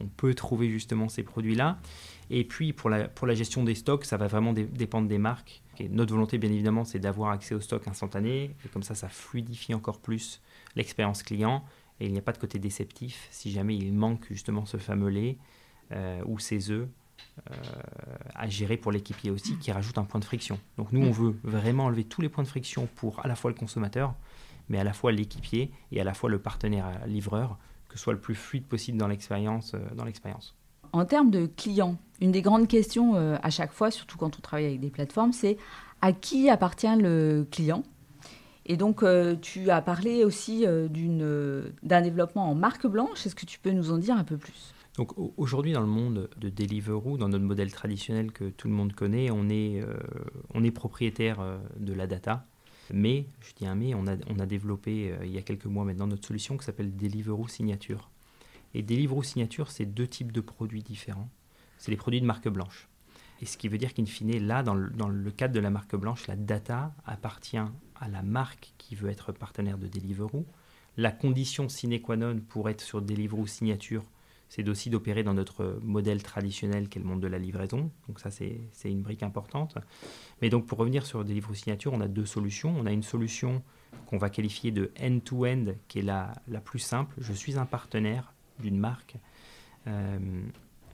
[0.00, 1.78] on peut trouver justement ces produits-là.
[2.30, 5.62] Et puis pour la, pour la gestion des stocks, ça va vraiment dépendre des marques.
[5.90, 8.54] notre volonté, bien évidemment, c'est d'avoir accès au stock instantané.
[8.64, 10.40] Et comme ça, ça fluidifie encore plus
[10.76, 11.64] l'expérience client.
[12.00, 15.10] Et il n'y a pas de côté déceptif si jamais il manque justement ce fameux
[15.10, 15.38] lait
[15.92, 16.88] euh, ou ces œufs
[17.50, 17.54] euh,
[18.34, 20.58] à gérer pour l'équipier aussi, qui rajoute un point de friction.
[20.76, 23.50] Donc nous, on veut vraiment enlever tous les points de friction pour à la fois
[23.50, 24.14] le consommateur,
[24.68, 27.58] mais à la fois l'équipier et à la fois le partenaire livreur,
[27.94, 29.72] que ce soit le plus fluide possible dans l'expérience.
[29.74, 30.56] Euh, dans l'expérience.
[30.92, 34.40] En termes de clients, une des grandes questions euh, à chaque fois, surtout quand on
[34.40, 35.56] travaille avec des plateformes, c'est
[36.02, 37.84] à qui appartient le client?
[38.66, 43.26] Et donc, euh, tu as parlé aussi euh, d'un développement en marque blanche.
[43.26, 44.74] Est-ce que tu peux nous en dire un peu plus?
[44.96, 48.92] Donc aujourd'hui dans le monde de Deliveroo, dans notre modèle traditionnel que tout le monde
[48.92, 49.82] connaît, on est,
[50.54, 51.44] on est propriétaire
[51.76, 52.46] de la data.
[52.92, 55.84] Mais, je dis un mais, on a, on a développé il y a quelques mois
[55.84, 58.10] maintenant notre solution qui s'appelle Deliveroo Signature.
[58.74, 61.28] Et Deliveroo Signature, c'est deux types de produits différents.
[61.78, 62.88] C'est les produits de marque blanche.
[63.40, 65.70] Et ce qui veut dire qu'in fine, là, dans le, dans le, cadre de la
[65.70, 70.46] marque blanche, la data appartient à la marque qui veut être partenaire de Deliveroo.
[70.96, 74.04] La condition sine qua non pour être sur Deliveroo Signature,
[74.48, 77.90] c'est aussi d'opérer dans notre modèle traditionnel qui est le monde de la livraison.
[78.06, 79.76] Donc ça, c'est une brique importante.
[80.42, 82.74] Mais donc pour revenir sur Deliveroo Signature, on a deux solutions.
[82.78, 83.62] On a une solution
[84.06, 87.14] qu'on va qualifier de end-to-end, qui est la, la plus simple.
[87.18, 89.16] Je suis un partenaire d'une marque.
[89.86, 90.18] Euh,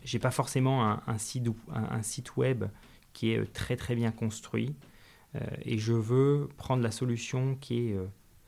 [0.04, 2.64] j'ai pas forcément un, site, un, site web
[3.12, 4.74] qui est euh, très très bien construit
[5.34, 7.98] euh, et je veux prendre la solution qui est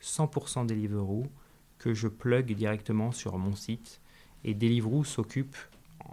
[0.01, 1.27] 100% Deliveroo
[1.79, 4.01] que je plug directement sur mon site
[4.44, 5.57] et Deliveroo s'occupe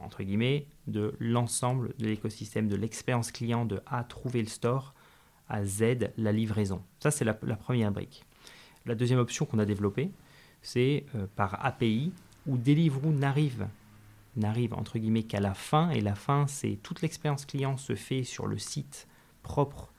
[0.01, 4.93] entre guillemets de l'ensemble de l'écosystème de l'expérience client de A trouver le store
[5.49, 6.81] à Z la livraison.
[6.99, 8.23] Ça c'est la, première brique.
[8.85, 10.11] La deuxième option qu'on a développée
[10.61, 12.11] c'est par API
[12.47, 13.67] où Deliveroo n'arrive
[14.35, 18.23] n'arrive entre guillemets qu'à la fin et la fin c'est toute l'expérience client se fait
[18.23, 19.07] sur le site
[19.43, 19.91] propre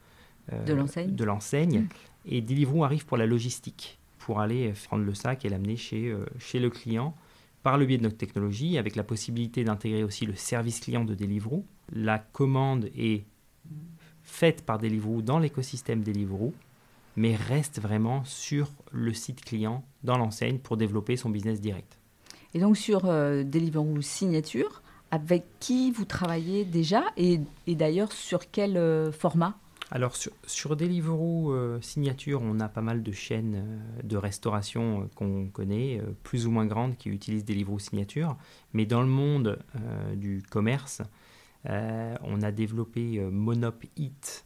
[0.52, 1.88] euh, de l'enseigne mmh.
[2.26, 6.24] et Deliveroo arrive pour la logistique pour aller prendre le sac et l'amener chez, euh,
[6.38, 7.14] chez le client
[7.62, 11.14] par le biais de notre technologie avec la possibilité d'intégrer aussi le service client de
[11.14, 13.24] Deliveroo la commande est
[14.22, 16.52] faite par Deliveroo dans l'écosystème Deliveroo
[17.16, 21.98] mais reste vraiment sur le site client dans l'enseigne pour développer son business direct.
[22.54, 28.76] Et donc sur euh, Deliveroo Signature, avec qui vous travaillez déjà et, d'ailleurs sur quel
[28.76, 29.56] euh, format?
[29.90, 36.00] Alors sur, Deliveroo euh, Signature, on a pas mal de chaînes de restauration qu'on connaît,
[36.22, 38.36] plus ou moins grandes, qui utilisent Deliveroo Signature.
[38.72, 39.58] Mais dans le monde
[40.14, 41.02] du commerce,
[41.64, 44.44] on a développé Monop Eat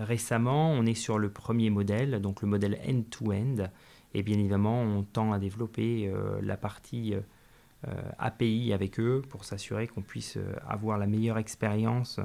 [0.00, 0.70] récemment.
[0.72, 3.68] On est sur le premier modèle, donc le modèle end-to-end.
[4.14, 9.44] Et bien évidemment, on tend à développer euh, la partie euh, API avec eux pour
[9.44, 12.20] s'assurer qu'on puisse euh, avoir la meilleure expérience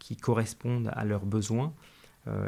[0.00, 1.72] qui corresponde à leurs besoins.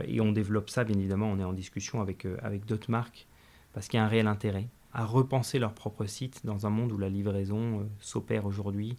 [0.07, 3.27] et on développe ça, bien évidemment, on est en discussion avec, avec d'autres marques
[3.73, 6.93] parce qu'il y a un réel intérêt à repenser leur propre site dans un monde
[6.93, 8.97] où la livraison s'opère aujourd'hui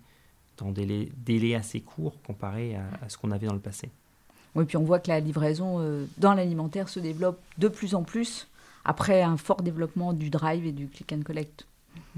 [0.57, 3.91] dans des délais, assez courts comparé à, à ce qu'on avait dans le passé.
[4.55, 8.47] Oui, puis on voit que la livraison dans l'alimentaire se développe de plus en plus
[8.85, 11.65] après un fort développement du drive et du click and collect.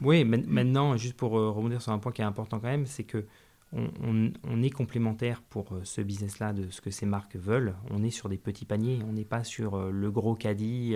[0.02, 3.04] Oui, maintenant, juste pour euh, rebondir sur un point qui est important quand même, c'est
[3.04, 3.26] que
[3.76, 7.76] on, est complémentaire pour euh, ce business-là de ce que ces marques veulent.
[7.92, 10.96] On est sur des petits paniers, on n'est pas sur euh, le gros caddie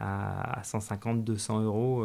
[0.00, 2.02] à 150, 200 euros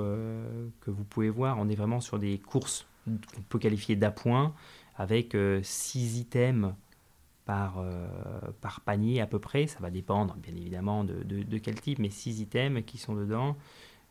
[0.81, 1.57] que vous pouvez voir.
[1.57, 4.53] On est vraiment sur des courses qu'on peut qualifier d'appoint
[4.97, 6.73] avec 6 items
[7.45, 8.07] par, euh,
[8.83, 9.67] panier à peu près.
[9.67, 13.55] Ça va dépendre bien évidemment de, quel type, mais 6 items qui sont dedans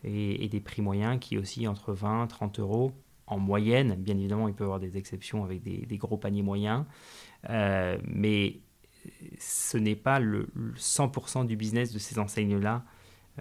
[0.04, 2.92] et, des prix moyens qui aussi entre 20 30 euros
[3.26, 3.94] en moyenne.
[3.96, 6.84] Bien évidemment, il peut y avoir des exceptions avec des, gros paniers moyens,
[7.50, 8.60] euh, mais
[9.38, 12.84] ce n'est pas le, 100% du business de ces enseignes-là.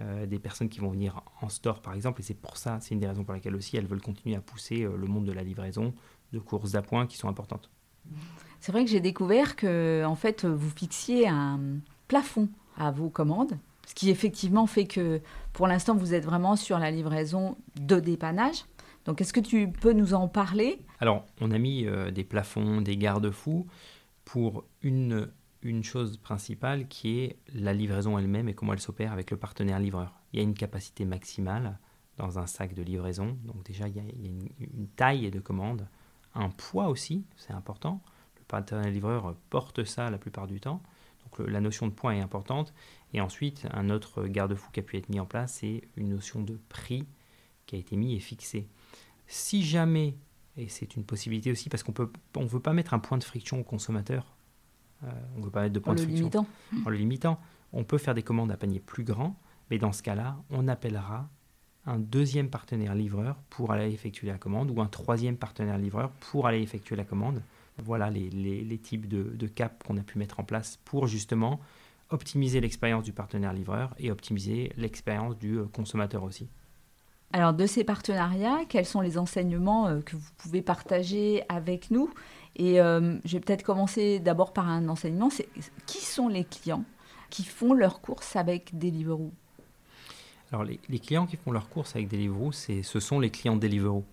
[0.00, 2.94] Euh, des personnes qui vont venir en store par exemple et c'est pour ça, c'est
[2.94, 5.44] une des raisons pour lesquelles aussi elles veulent continuer à pousser le monde de la
[5.44, 5.94] livraison
[6.32, 7.70] de courses d'appoint qui sont importantes.
[8.58, 11.60] C'est vrai que j'ai découvert que en fait vous fixiez un
[12.08, 15.20] plafond à vos commandes, ce qui effectivement fait que
[15.52, 18.64] pour l'instant vous êtes vraiment sur la livraison de dépannage.
[19.04, 20.80] Donc est-ce que tu peux nous en parler?
[21.00, 23.66] Alors on a mis euh, des plafonds, des garde-fous
[24.24, 25.28] pour une,
[25.62, 29.78] une chose principale qui est la livraison elle-même et comment elle s'opère avec le partenaire
[29.78, 30.20] livreur.
[30.32, 31.78] Il y a une capacité maximale
[32.16, 35.86] dans un sac de livraison, donc déjà il y a, une, taille de commande,
[36.34, 38.00] un poids aussi, c'est important
[38.46, 40.82] partenaire livreur porte ça la plupart du temps.
[41.24, 42.72] Donc la notion de poids est importante.
[43.12, 46.42] Et ensuite, un autre garde-fou qui a pu être mis en place, c'est une notion
[46.42, 47.06] de prix
[47.66, 48.68] qui a été mis et fixé.
[49.26, 50.16] Si jamais,
[50.56, 53.24] et c'est une possibilité aussi, parce qu'on peut, on veut pas mettre un point de
[53.24, 54.36] friction au consommateur,
[55.02, 56.46] euh, on ne veut pas mettre de point de friction limitant.
[56.84, 57.40] en le limitant.
[57.72, 59.36] On peut faire des commandes à panier plus grand,
[59.70, 61.28] mais dans ce cas-là, on appellera
[61.86, 66.46] un deuxième partenaire livreur pour aller effectuer la commande ou un troisième partenaire livreur pour
[66.46, 67.42] aller effectuer la commande
[67.82, 71.60] voilà les, types de, caps qu'on a pu mettre en place pour justement
[72.10, 76.48] optimiser l'expérience du partenaire livreur et optimiser l'expérience du euh, consommateur aussi.
[77.34, 82.08] Alors de ces partenariats, quels sont les enseignements euh, que vous pouvez partager avec nous?
[82.54, 85.48] Et euh, je vais peut-être commencer d'abord par un enseignement, c'est
[85.84, 86.84] qui sont les clients
[87.30, 89.32] qui font leurs courses avec Deliveroo?
[90.52, 94.04] Alors les, clients qui font leurs courses avec Deliveroo, ce sont les clients Deliveroo.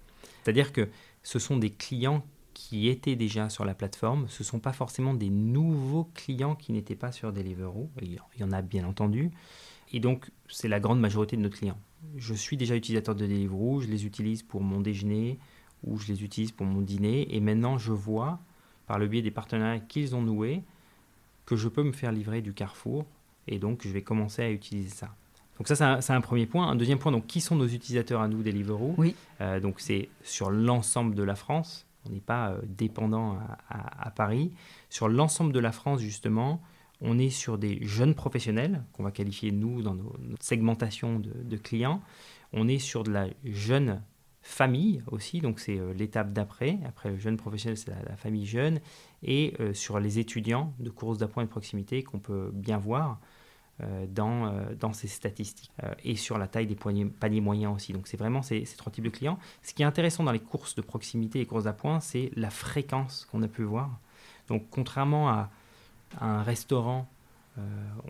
[0.44, 0.90] C'est-à-dire que
[1.22, 4.26] ce sont des clients qui étaient déjà sur la plateforme.
[4.30, 7.88] Ce ne sont pas forcément des nouveaux clients qui n'étaient pas sur Deliveroo.
[8.02, 9.30] Il y en a bien entendu.
[9.94, 11.78] Et donc, c'est la grande majorité de nos clients.
[12.18, 15.38] Je suis déjà utilisateur de Deliveroo, je les utilise pour mon déjeuner
[15.84, 17.34] ou je les utilise pour mon dîner.
[17.36, 18.40] Et maintenant, je vois,
[18.88, 20.64] par le biais des partenariats qu'ils ont noués,
[21.46, 23.06] que je peux me faire livrer du Carrefour.
[23.48, 25.10] Et donc, je vais commencer à utiliser ça.
[25.58, 26.68] Donc ça, c'est un, premier point.
[26.68, 29.16] Un deuxième point, donc qui sont nos utilisateurs à nous, Deliveroo Oui.
[29.42, 31.86] Euh, donc c'est sur l'ensemble de la France.
[32.08, 33.38] On n'est pas euh, dépendant
[33.70, 34.52] à, Paris.
[34.90, 36.62] Sur l'ensemble de la France, justement,
[37.02, 42.02] on est sur des jeunes professionnels, qu'on va qualifier, nous, dans notre segmentation de, clients.
[42.54, 44.02] On est sur de la jeune
[44.42, 46.80] famille aussi, donc c'est euh, l'étape d'après.
[46.86, 48.80] Après le jeune professionnel, c'est la, famille jeune.
[49.24, 53.20] Et euh, sur les étudiants de courses d'appoint de proximité qu'on peut bien voir.
[53.84, 55.72] Euh, dans, dans ces statistiques
[56.04, 57.94] et sur la taille des paniers moyens aussi.
[57.94, 59.40] Donc c'est vraiment ces, trois types de clients.
[59.64, 63.26] Ce qui est intéressant dans les courses de proximité et courses d'appoint, c'est la fréquence
[63.32, 63.98] qu'on a pu voir.
[64.50, 65.50] Donc contrairement à,
[66.20, 67.08] un restaurant,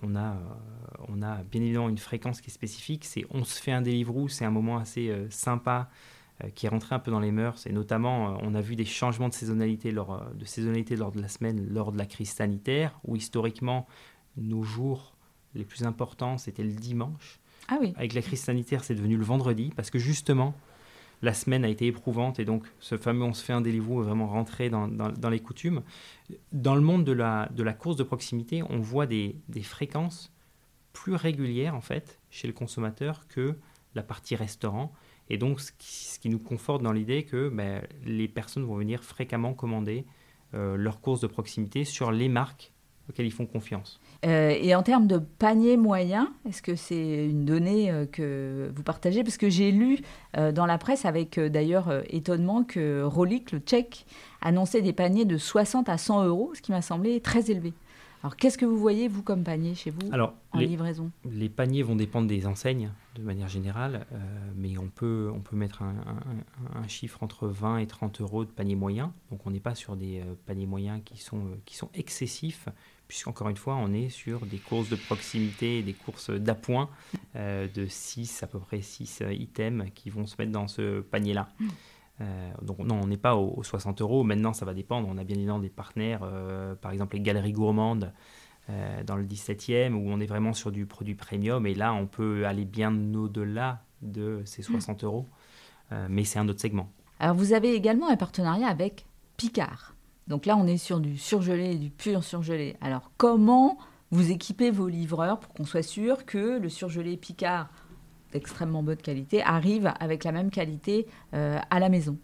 [0.02, 0.36] on, a,
[1.08, 3.06] on a bien évidemment une fréquence qui est spécifique.
[3.06, 5.90] C'est on se fait un Deliveroo, c'est un moment assez sympa
[6.56, 7.68] qui est rentré un peu dans les mœurs.
[7.68, 11.28] Et notamment, on a vu des changements de saisonnalité, lors, de saisonnalité lors de la
[11.28, 13.88] semaine, lors de la crise sanitaire, où historiquement,
[14.38, 15.16] nos jours
[15.54, 17.40] les plus importants, c'était le dimanche.
[17.68, 17.94] Ah oui.
[17.98, 20.56] Avec la crise sanitaire, c'est devenu le vendredi, parce que justement,
[21.22, 24.06] la semaine a été éprouvante et donc ce fameux on se fait un Deliveroo est
[24.06, 25.84] vraiment rentré dans, les coutumes.
[26.52, 30.32] Dans le monde de la, course de proximité, on voit des, fréquences
[30.94, 33.56] plus régulières en fait chez le consommateur que
[33.96, 34.94] la partie restaurant.
[35.30, 35.72] Et donc ce
[36.20, 40.06] qui, nous conforte dans l'idée que ben, les personnes vont venir fréquemment commander
[40.54, 42.71] euh, leurs courses de proximité sur les marques
[43.10, 44.00] auxquelles ils font confiance.
[44.26, 48.84] Euh, et en termes de panier moyen, est-ce que c'est une donnée euh, que vous
[48.84, 49.24] partagez?
[49.24, 50.00] Parce que j'ai lu
[50.38, 54.06] euh, dans la presse, avec d'ailleurs étonnement, que Rolik, le tchèque,
[54.42, 57.74] annonçait des paniers de 60 à 100 euros, ce qui m'a semblé très élevé.
[58.24, 61.12] Alors, qu'est-ce que vous voyez, vous, comme panier chez vous Alors, en les, livraison?
[61.30, 64.06] Les paniers vont dépendre des enseignes, de manière générale,
[64.56, 65.96] mais on peut, on peut mettre un,
[66.76, 69.12] un, chiffre entre 20 et 30 euros de panier moyen.
[69.32, 72.68] Donc, on n'est pas sur des paniers moyens qui sont, qui sont excessifs,
[73.12, 76.90] puisqu'encore une fois, on est sur des courses de proximité, des courses d'appoint
[77.36, 81.02] euh, de 6, à peu près 6 euh, items qui vont se mettre dans ce
[81.02, 81.50] panier-là.
[82.22, 84.24] Euh, donc non, on n'est pas aux, 60 euros.
[84.24, 85.08] Maintenant, ça va dépendre.
[85.10, 86.22] On a bien évidemment des partenaires,
[86.82, 88.14] par exemple les galeries gourmandes
[89.06, 91.66] dans le 17e, où on est vraiment sur du produit premium.
[91.66, 95.06] Et là, on peut aller bien au-delà de ces 60 mm.
[95.06, 95.28] euros.
[96.10, 96.90] mais c'est un autre segment.
[97.20, 99.06] Alors, vous avez également un partenariat avec
[99.36, 99.96] Picard.
[100.28, 102.78] Donc là, on est sur du surgelé, du pur surgelé.
[102.80, 103.78] Alors comment
[104.12, 107.70] vous équipez vos livreurs pour qu'on soit sûr que le surgelé Picard
[108.32, 112.18] d'extrêmement bonne qualité arrive avec la même qualité euh, à la maison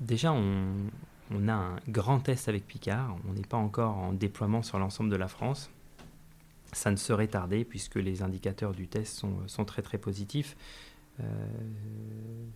[0.00, 3.16] Déjà, on, a un grand test avec Picard.
[3.28, 5.70] On n'est pas encore en déploiement sur l'ensemble de la France.
[6.72, 10.56] Ça ne serait tardé puisque les indicateurs du test sont, très très positifs.
[11.20, 11.24] Euh,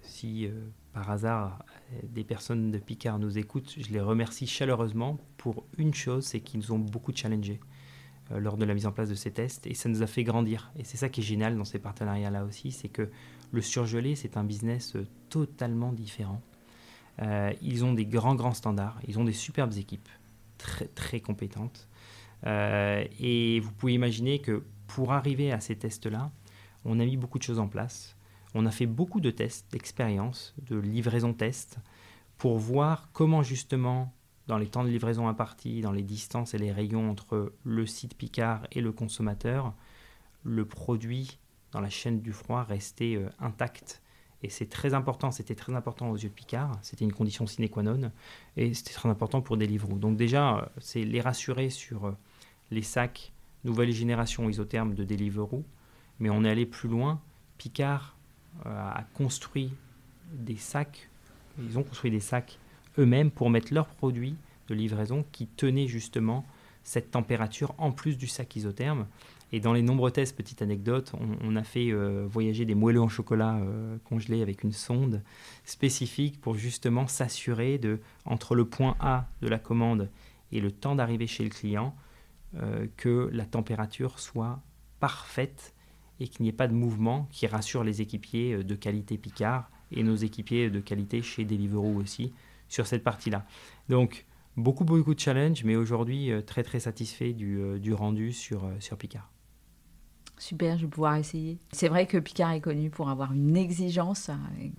[0.03, 0.53] si euh,
[0.93, 1.65] par hasard
[2.05, 6.61] des personnes de Picard nous écoutent, je les remercie chaleureusement pour une chose, c'est qu'ils
[6.61, 7.72] nous ont beaucoup challengé euh,
[8.31, 10.73] lors de la mise en place de ces tests et ça nous a fait grandir.
[10.77, 13.11] Et c'est ça qui est génial dans ces partenariats-là aussi, c'est que
[13.51, 14.97] le surgelé, c'est un business
[15.29, 16.41] totalement différent.
[17.61, 20.09] ils ont des grands, grands standards, ils ont des superbes équipes,
[20.57, 21.89] très, très compétentes.
[22.47, 26.31] et vous pouvez imaginer que pour arriver à ces tests-là,
[26.85, 28.17] on a mis beaucoup de choses en place.
[28.55, 31.79] On a fait beaucoup de tests, d'expériences, de livraison tests,
[32.37, 34.13] pour voir comment justement,
[34.53, 38.15] dans les temps de livraison impartis, dans les distances et les rayons entre le site
[38.15, 39.73] Picard et le consommateur,
[40.45, 41.39] le produit
[41.71, 44.03] dans la chaîne du froid restait euh, intact.
[44.43, 47.67] Et c'est très important, c'était très important aux yeux de Picard, c'était une condition sine
[47.71, 48.13] qua non,
[48.59, 49.97] et c'était très important pour Deliveroo.
[49.97, 52.17] Donc déjà, euh, c'est les rassurer sur euh,
[52.71, 53.33] les sacs
[53.65, 55.65] nouvelle génération isotherme de Deliveroo,
[56.21, 57.23] mais on est allé plus loin.
[57.57, 58.19] Picard
[58.67, 59.73] a construit
[60.31, 61.09] des sacs,
[61.59, 62.59] ils ont construit des sacs
[62.99, 64.37] eux-mêmes pour mettre leurs produits
[64.69, 66.45] de livraison qui tenaient justement
[66.85, 69.07] cette température en plus du sac isotherme.
[69.55, 73.09] Et dans les nombreux tests, petite anecdote, on, a fait euh, voyager des moelleux en
[73.09, 75.23] chocolat euh, congelés avec une sonde
[75.65, 80.09] spécifique pour justement s'assurer de, entre le point A de la commande
[80.53, 81.95] et le temps d'arrivée chez le client,
[82.99, 84.61] que la température soit
[85.01, 85.73] parfaite
[86.21, 89.69] et qu'il n'y ait pas de mouvement qui rassure les équipiers euh, de qualité Picard
[89.91, 92.33] et nos équipiers de qualité chez Deliveroo aussi
[92.73, 93.45] sur cette partie-là.
[93.89, 98.33] Donc, beaucoup, beaucoup de challenges, mais aujourd'hui, euh, très, très satisfait du, euh, du rendu
[98.33, 99.31] sur, sur Picard.
[100.39, 101.59] Super, je vais pouvoir essayer.
[101.71, 104.31] C'est vrai que Picard est connu pour avoir une exigence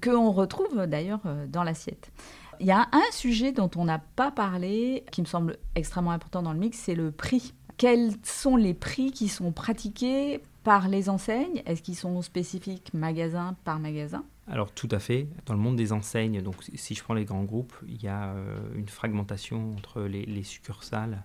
[0.01, 2.11] que on retrouve d'ailleurs dans l'assiette.
[2.59, 6.41] Il y a un sujet dont on n'a pas parlé, qui me semble extrêmement important
[6.41, 7.53] dans le mix, c'est le prix.
[7.77, 11.61] Quels sont les prix qui sont pratiqués par les enseignes?
[11.65, 14.25] Est-ce qu'ils sont spécifiques magasin par magasin?
[14.47, 15.27] Alors tout à fait.
[15.45, 18.33] Dans le monde des enseignes, donc si je prends les grands groupes, il y a
[18.33, 21.23] euh, une fragmentation entre les, succursales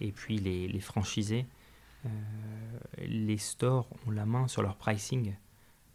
[0.00, 1.46] et puis les, franchisés.
[2.04, 2.08] Euh,
[2.98, 5.34] les stores ont la main sur leur pricing.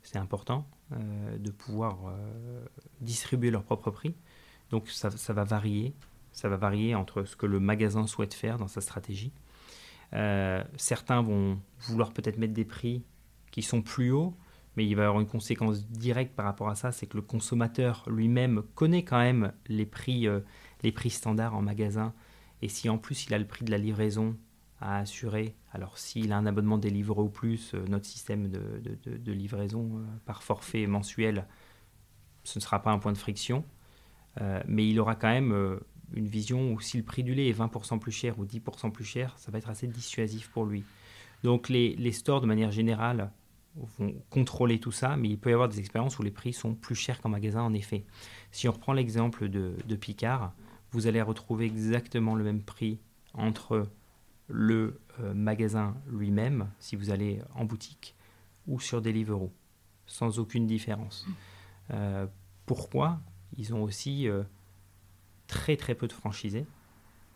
[0.01, 1.97] C'est important euh, de pouvoir
[3.01, 4.15] distribuer leur propre prix.
[4.71, 5.93] Donc ça, ça, va varier.
[6.31, 9.31] Ça va varier entre ce que le magasin souhaite faire dans sa stratégie
[10.77, 13.03] certains vont vouloir peut-être mettre des prix
[13.51, 14.33] qui sont plus hauts,
[14.75, 17.23] mais il va y avoir une conséquence directe par rapport à ça, c'est que le
[17.23, 20.41] consommateur lui-même connaît quand même les prix, euh,
[20.83, 22.13] les prix standards en magasin.
[22.61, 24.37] Et si en plus il a le prix de la livraison
[24.81, 30.01] à assurer, alors s'il a un abonnement délivré ou plus, euh, notre système de, livraison
[30.25, 31.47] par forfait mensuel,
[32.43, 33.63] ce ne sera pas un point de friction.
[34.67, 35.79] mais il aura quand même
[36.13, 39.05] une vision où si le prix du lait est 20% plus cher ou 10% plus
[39.05, 40.83] cher, ça va être assez dissuasif pour lui.
[41.43, 43.31] Donc les, les stores, de manière générale,
[43.75, 46.73] vont contrôler tout ça, mais il peut y avoir des expériences où les prix sont
[46.73, 48.05] plus chers qu'en magasin, en effet.
[48.51, 50.53] Si on reprend l'exemple de, Picard,
[50.91, 52.99] vous allez retrouver exactement le même prix
[53.33, 53.87] entre
[54.47, 58.15] le euh, magasin lui-même, si vous allez en boutique,
[58.67, 59.51] ou sur Deliveroo,
[60.05, 61.25] sans aucune différence.
[61.91, 62.27] Euh,
[62.65, 63.19] pourquoi?
[63.57, 64.43] Ils ont aussi euh,
[65.47, 66.65] très très peu de franchisés.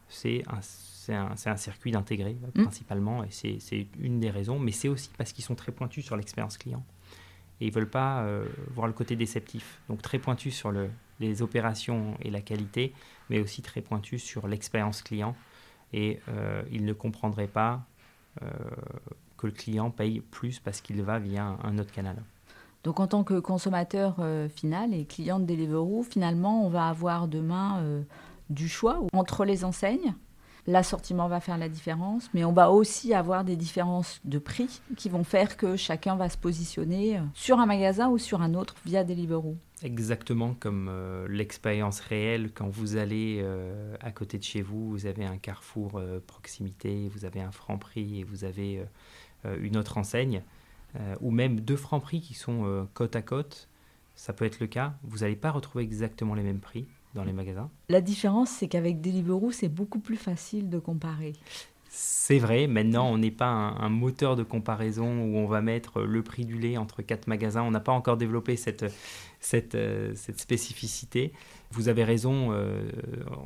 [0.10, 2.64] C'est un circuit d'intégré mm.
[2.64, 6.18] principalement, et c'est une des raisons, mais c'est aussi parce qu'ils sont très pointus sur
[6.18, 6.84] l'expérience client.
[7.62, 9.82] Et ils ne veulent pas euh, voir le côté déceptif.
[9.89, 10.89] Donc très pointus sur le,
[11.20, 12.93] les opérations et la qualité,
[13.30, 15.36] mais aussi très pointus sur l'expérience client.
[15.91, 17.82] Et euh, ils ne comprendraient pas
[18.41, 18.47] euh,
[19.38, 22.18] que le client paye plus parce qu'il va via un, autre canal.
[22.84, 24.18] Donc en tant que consommateur
[24.55, 27.84] final et client de Deliveroo, finalement, on va avoir demain
[28.50, 30.14] du choix entre les enseignes.
[30.68, 35.10] L'assortiment va faire la différence, mais on va aussi avoir des différences de prix qui
[35.10, 38.76] vont faire que chacun va se positionner euh, sur un magasin ou sur un autre
[38.86, 39.58] via Deliveroo.
[39.82, 45.06] Exactement comme euh, l'expérience réelle quand vous allez euh, à côté de chez vous, vous
[45.06, 48.86] avez un carrefour proximité, vous avez un franc prix et vous avez
[49.60, 50.43] une autre enseigne,
[51.22, 53.70] ou même deux francs prix qui sont côte à côte,
[54.16, 57.34] ça peut être le cas, vous n'allez pas retrouver exactement les mêmes prix dans les
[57.34, 57.70] magasins.
[57.89, 61.34] La différence, c'est qu'avec Deliveroo, c'est beaucoup plus facile de comparer.
[61.91, 66.22] C'est vrai, maintenant on n'est pas un, moteur de comparaison où on va mettre le
[66.22, 67.64] prix du lait entre quatre magasins.
[67.64, 68.86] On n'a pas encore développé cette,
[69.39, 71.34] cette, euh, cette, spécificité.
[71.72, 72.91] Vous avez raison, euh,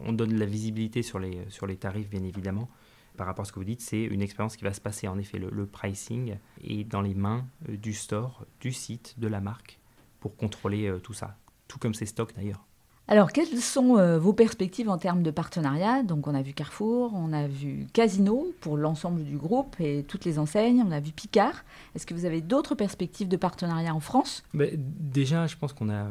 [0.03, 2.69] on donne la visibilité sur les, sur les tarifs bien évidemment.
[3.15, 5.07] Par rapport à ce que vous dites, c'est une expérience qui va se passer.
[5.07, 9.39] En effet, le, pricing est dans les mains euh, du store, du site, de la
[9.39, 9.79] marque
[10.19, 11.37] pour contrôler tout ça.
[11.69, 12.65] Tout comme ses stocks d'ailleurs.
[13.09, 16.03] Alors, quelles sont euh, vos perspectives en termes de partenariat?
[16.03, 20.23] Donc, on a vu Carrefour, on a vu Casino pour l'ensemble du groupe et toutes
[20.23, 21.65] les enseignes, on a vu Picard.
[21.95, 24.43] Est-ce que vous avez d'autres perspectives de partenariat en France?
[24.53, 26.05] Déjà, je pense qu'on a,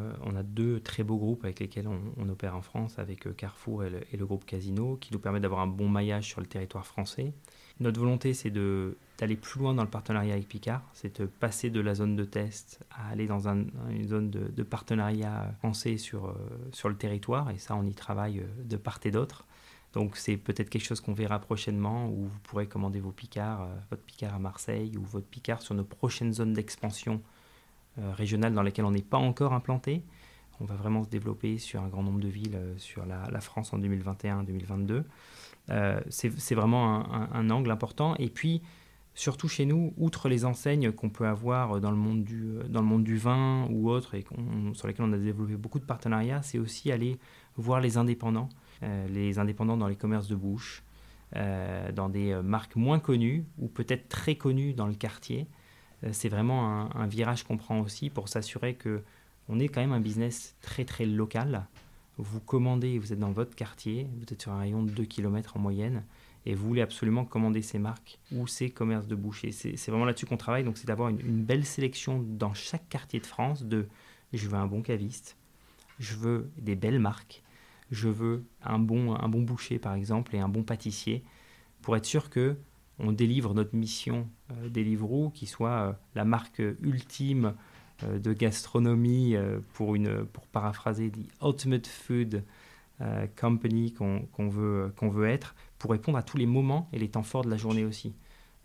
[0.45, 4.01] deux très beaux groupes avec lesquels on, opère en France, avec euh, Carrefour et le,
[4.13, 7.33] et le groupe Casino, qui nous permet d'avoir un bon maillage sur le territoire français.
[7.81, 11.81] Notre volonté, c'est d'aller plus loin dans le partenariat avec Picard, c'est de passer de
[11.81, 13.71] la zone de test à aller dans une
[14.07, 16.35] zone de, partenariat français sur, euh,
[16.73, 19.47] sur le territoire, et ça, on y travaille euh, de part et d'autre.
[19.93, 23.75] Donc c'est peut-être quelque chose qu'on verra prochainement, où vous pourrez commander vos Picards, euh,
[23.91, 27.21] votre Picard à Marseille ou votre Picard sur nos prochaines zones d'expansion
[27.99, 30.03] régionales dans lesquelles on n'est pas encore implanté.
[30.61, 33.79] On va vraiment se développer sur un grand nombre de villes sur la France en
[33.81, 35.05] 2021-2022.
[35.71, 38.15] Euh, c'est vraiment un, angle important.
[38.17, 38.63] Et puis,
[39.15, 43.91] surtout chez nous, outre les enseignes qu'on peut avoir dans le monde du, vin ou
[43.91, 44.25] autre, et
[44.75, 47.19] sur lesquelles on a développé beaucoup de partenariats, c'est aussi aller
[47.57, 48.49] voir les indépendants,
[48.83, 50.83] euh, les indépendants dans les commerces de bouche,
[51.37, 55.47] euh, dans des marques moins connues ou peut-être très connues dans le quartier.
[56.11, 59.03] c'est vraiment un, un virage qu'on prend aussi pour s'assurer que
[59.49, 61.67] on est quand même un business très très local
[62.19, 65.57] vous commandez, vous êtes dans votre quartier, vous êtes sur un rayon de 2 km
[65.57, 66.05] en moyenne,
[66.45, 69.53] et vous voulez absolument commander ces marques ou ces commerces de boucher.
[69.53, 73.27] C'est vraiment là-dessus qu'on travaille, donc c'est d'avoir une, belle sélection dans chaque quartier de
[73.27, 73.89] France de
[74.33, 75.37] je veux un bon caviste,
[75.99, 77.43] je veux des belles marques,
[77.91, 81.23] je veux un bon, un bon boucher par exemple et un bon pâtissier,
[81.81, 82.57] pour être sûr que
[82.99, 87.55] on délivre notre mission euh, Deliveroo, qui soit euh, la marque ultime
[88.19, 92.43] de gastronomie euh, pour, une, pour paraphraser The Ultimate Food
[93.01, 97.09] euh, Company qu'on veut, qu'on veut être, pour répondre à tous les moments et les
[97.09, 98.15] temps forts de la journée aussi.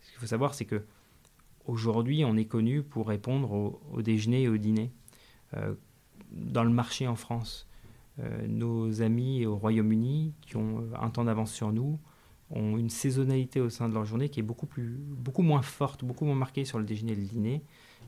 [0.02, 0.84] Ce qu'il faut savoir, c'est que
[1.66, 4.90] aujourd'hui, on est connu pour répondre au, déjeuner et au dîner.
[6.30, 7.66] dans le marché en France,
[8.46, 11.98] nos amis au Royaume-Uni, qui ont un temps d'avance sur nous,
[12.50, 16.04] ont une saisonnalité au sein de leur journée qui est beaucoup, plus, beaucoup moins forte,
[16.04, 17.62] beaucoup moins marquée sur le déjeuner et le dîner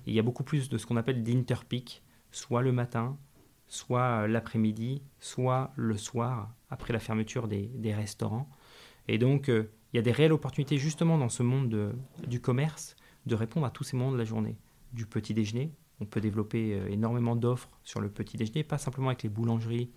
[0.07, 3.17] il y a beaucoup plus de ce qu'on appelle d'interpeak, soit le matin,
[3.69, 8.49] soit l'après-midi, soit le soir, après la fermeture des, restaurants.
[9.09, 11.95] Et donc, euh, il y a des réelles opportunités justement dans ce monde
[12.27, 12.97] du commerce
[13.27, 14.57] de répondre à tous ces moments de la journée.
[14.93, 19.09] Du petit déjeuner, on peut développer euh, énormément d'offres sur le petit déjeuner, pas simplement
[19.09, 19.91] avec les boulangeries,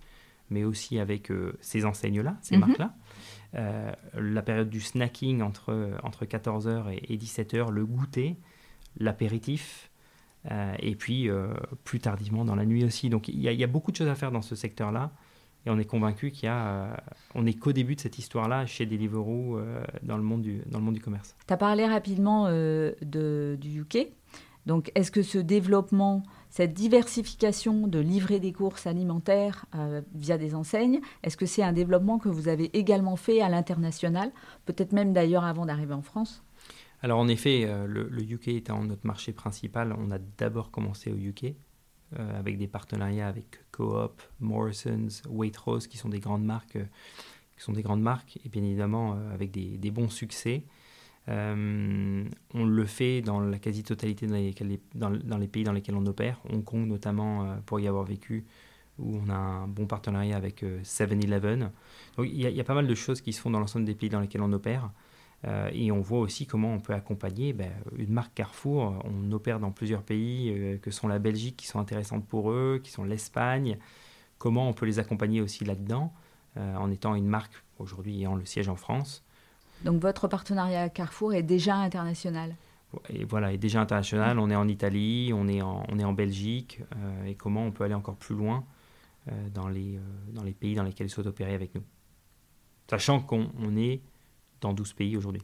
[0.50, 2.62] mais aussi avec euh, ces enseignes-là, ces mhm.
[2.62, 2.96] marques-là.
[4.14, 8.38] la période du snacking entre, entre 14h et, et 17h, le goûter,
[8.98, 9.93] l'apéritif, euh,
[10.50, 11.48] et puis euh,
[11.84, 13.10] plus tardivement dans la nuit aussi.
[13.10, 15.12] Donc il y, a beaucoup de choses à faire dans ce secteur-là.
[15.66, 16.96] Et on est convaincu qu'il y a, euh,
[17.36, 19.62] on n'est qu'au début de cette histoire-là chez Deliveroo
[20.02, 21.36] dans, le monde du, dans le monde du commerce.
[21.48, 24.10] Tu as parlé rapidement de, du UK.
[24.66, 29.66] Donc est-ce que ce développement, cette diversification de livrer des courses alimentaires
[30.14, 34.32] via des enseignes, est-ce que c'est un développement que vous avez également fait à l'international,
[34.66, 36.44] peut-être même d'ailleurs avant d'arriver en France?
[37.04, 41.54] Alors en effet, le, UK étant notre marché principal, on a d'abord commencé au UK
[42.18, 46.78] avec des partenariats avec Coop, Morrison's, Waitrose, qui sont des grandes marques,
[47.58, 50.64] qui sont des grandes marques, et bien évidemment avec des, bons succès.
[51.30, 56.64] Euh, on le fait dans la quasi-totalité dans, les pays dans lesquels on opère, Hong
[56.64, 58.46] Kong notamment euh, pour y avoir vécu,
[59.00, 61.64] où on a un bon partenariat avec 7-Eleven.
[61.64, 61.68] Euh,
[62.18, 64.10] Donc il y, a pas mal de choses qui se font dans l'ensemble des pays
[64.10, 64.92] dans lesquels on opère.
[65.74, 68.96] Et on voit aussi comment on peut accompagner ben, une marque Carrefour.
[69.04, 72.92] On opère dans plusieurs pays, que sont la Belgique, qui sont intéressantes pour eux, qui
[72.92, 73.78] sont l'Espagne.
[74.38, 76.14] Comment on peut les accompagner aussi là-dedans,
[76.56, 79.24] en étant une marque aujourd'hui ayant le siège en France.
[79.84, 82.56] Donc votre partenariat Carrefour est déjà international
[83.10, 84.40] et voilà, est déjà international.
[84.40, 86.82] On est en Italie, on est en, on est en Belgique.
[86.96, 88.64] Euh, et comment on peut aller encore plus loin
[89.30, 90.02] euh, dans, les, euh,
[90.34, 91.84] dans les pays dans lesquels ils sont opérés avec nous.
[92.90, 94.02] Sachant qu'on est
[94.64, 95.44] dans 12 pays aujourd'hui.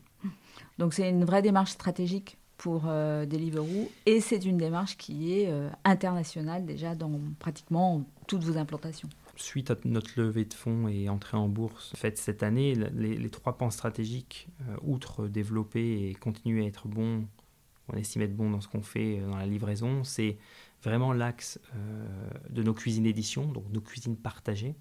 [0.77, 5.49] Donc c'est une vraie démarche stratégique pour Deliveroo et c'est une démarche qui est
[5.85, 9.07] internationale déjà dans pratiquement toutes vos implantations
[9.41, 13.57] suite à notre levée de fonds et entrée en bourse faite cette année, les, trois
[13.57, 17.25] pans stratégiques, euh, outre développer et continuer à être bon,
[17.87, 20.37] on estime être bon dans ce qu'on fait euh, dans la livraison, c'est
[20.83, 24.75] vraiment l'axe euh, de nos cuisines d'édition, donc nos cuisines partagées.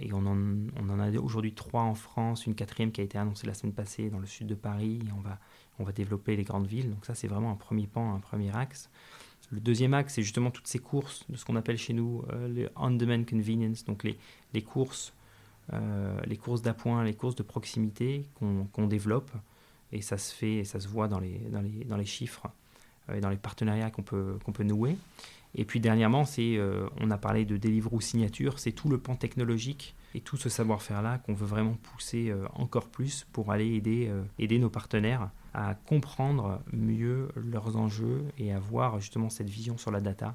[0.00, 3.54] Et on en, a aujourd'hui trois en France, une quatrième qui a été annoncée la
[3.54, 5.00] semaine passée dans le sud de Paris.
[5.16, 5.38] On va,
[5.78, 6.90] on va développer les grandes villes.
[6.90, 8.88] Donc ça, c'est vraiment un premier pan, un premier axe.
[9.50, 12.48] Le deuxième axe, c'est justement toutes ces courses de ce qu'on appelle chez nous euh,
[12.48, 14.18] les on-demand convenience, donc les,
[14.54, 15.12] les courses,
[15.72, 19.30] euh, courses d'appoint, les courses de proximité qu'on développe.
[19.92, 22.48] Et ça se fait, et ça se voit dans les, dans les, dans les chiffres
[23.08, 24.96] euh, et dans les partenariats qu'on peut, qu'on peut nouer.
[25.56, 26.60] Et puis dernièrement, c'est,
[27.00, 31.18] on a parlé de Deliveroo Signature, c'est tout le pan technologique et tout ce savoir-faire-là
[31.18, 37.28] qu'on veut vraiment pousser encore plus pour aller aider, aider nos partenaires à comprendre mieux
[37.34, 40.34] leurs enjeux et avoir justement cette vision sur la data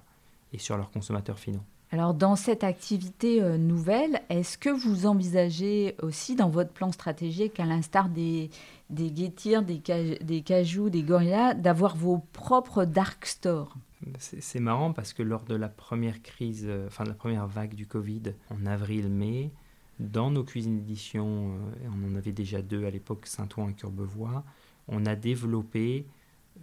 [0.54, 1.64] et sur leurs consommateurs finaux.
[1.94, 7.60] Alors dans cette activité euh, nouvelle, est-ce que vous envisagez aussi dans votre plan stratégique,
[7.60, 8.50] à l'instar des,
[8.90, 13.76] des des, des Cajou, des Gorillas, d'avoir vos propres dark stores?
[14.18, 17.76] C'est marrant parce que lors de la première crise, euh, enfin de la première vague
[17.76, 19.52] du Covid en avril-mai,
[20.00, 21.52] dans nos cuisines d'édition,
[21.84, 24.44] euh, on en avait déjà deux à l'époque, Saint-Ouen et Courbevoie,
[24.88, 26.06] on a développé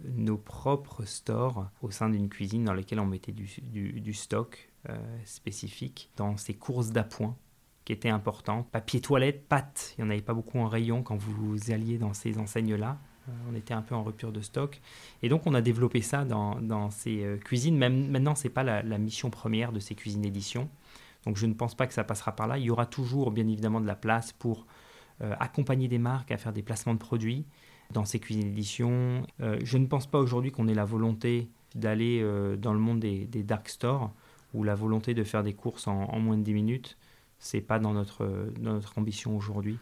[0.03, 6.09] nos propres stores au sein d'une cuisine dans laquelle on mettait du, stock euh, spécifique
[6.15, 7.35] dans ces courses d'appoint
[7.85, 8.69] qui étaient importantes.
[8.69, 12.13] Papier toilette, pâtes, il n'y en avait pas beaucoup en rayon quand vous alliez dans
[12.13, 12.99] ces enseignes-là.
[13.29, 14.81] Euh, on était un peu en rupture de stock.
[15.23, 17.77] Et donc on a développé ça dans, ces euh, cuisines.
[17.77, 20.69] Même maintenant, ce n'est pas la, mission première de ces cuisines d'édition.
[21.25, 22.57] Donc je ne pense pas que ça passera par là.
[22.57, 24.65] Il y aura toujours bien évidemment de la place pour
[25.21, 27.43] accompagner des marques à faire des placements de produits
[27.91, 29.25] dans ces cuisines d'édition.
[29.41, 32.99] Euh, je ne pense pas aujourd'hui qu'on ait la volonté d'aller euh, dans le monde
[32.99, 34.11] des, dark stores
[34.53, 36.97] ou la volonté de faire des courses en, moins de 10 minutes.
[37.39, 39.79] C'est pas dans notre ambition aujourd'hui.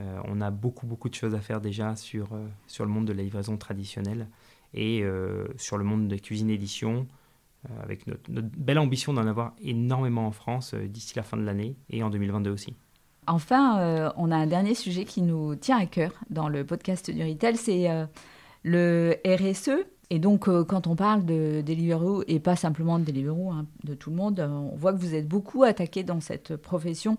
[0.00, 2.30] Euh, on a beaucoup beaucoup de choses à faire déjà sur,
[2.66, 4.28] sur le monde de la livraison traditionnelle
[4.74, 5.04] et
[5.58, 7.06] sur le monde des cuisines édition
[7.82, 12.02] avec notre, belle ambition d'en avoir énormément en France d'ici la fin de l'année et
[12.02, 12.74] en 2022 aussi.
[13.26, 17.08] Enfin, euh, on a un dernier sujet qui nous tient à cœur dans le podcast
[17.08, 18.04] du Retail, c'est euh,
[18.64, 19.86] le RSE.
[20.10, 23.94] Et donc, euh, quand on parle de Deliveroo, et pas simplement de Deliveroo, hein, de
[23.94, 27.16] tout le monde, on voit que vous êtes beaucoup attaqué dans cette profession,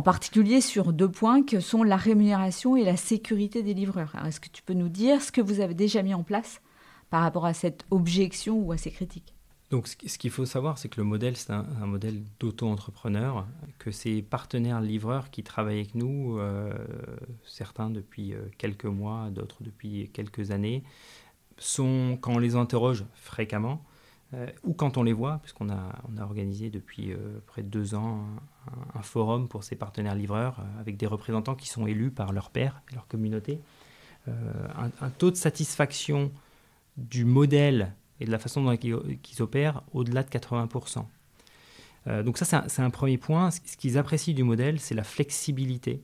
[0.00, 4.14] en particulier sur deux points que sont la rémunération et la sécurité des livreurs.
[4.24, 6.62] est-ce que tu peux nous dire ce que vous avez déjà mis en place
[7.10, 9.34] par rapport à cette objection ou à ces critiques?
[9.68, 13.46] Donc ce qu'il faut savoir, c'est que le modèle, c'est un, modèle d'auto-entrepreneur,
[13.78, 16.72] que ces partenaires livreurs qui travaillent avec nous, euh,
[17.44, 20.82] certains depuis euh, quelques mois, d'autres depuis quelques années,
[21.58, 23.84] sont, quand on les interroge fréquemment,
[24.34, 27.12] euh, ou quand on les voit, puisqu'on a, organisé depuis
[27.46, 28.24] près de deux ans
[28.94, 32.82] un, forum pour ces partenaires livreurs, avec des représentants qui sont élus par leur père
[32.90, 33.60] et leur communauté,
[34.28, 36.30] un, un taux de satisfaction
[36.96, 41.04] du modèle et de la façon dont ils, opèrent au-delà de 80%.
[42.06, 43.50] Euh, donc ça, c'est un, premier point.
[43.50, 46.02] Ce qu'ils apprécient du modèle, c'est la flexibilité.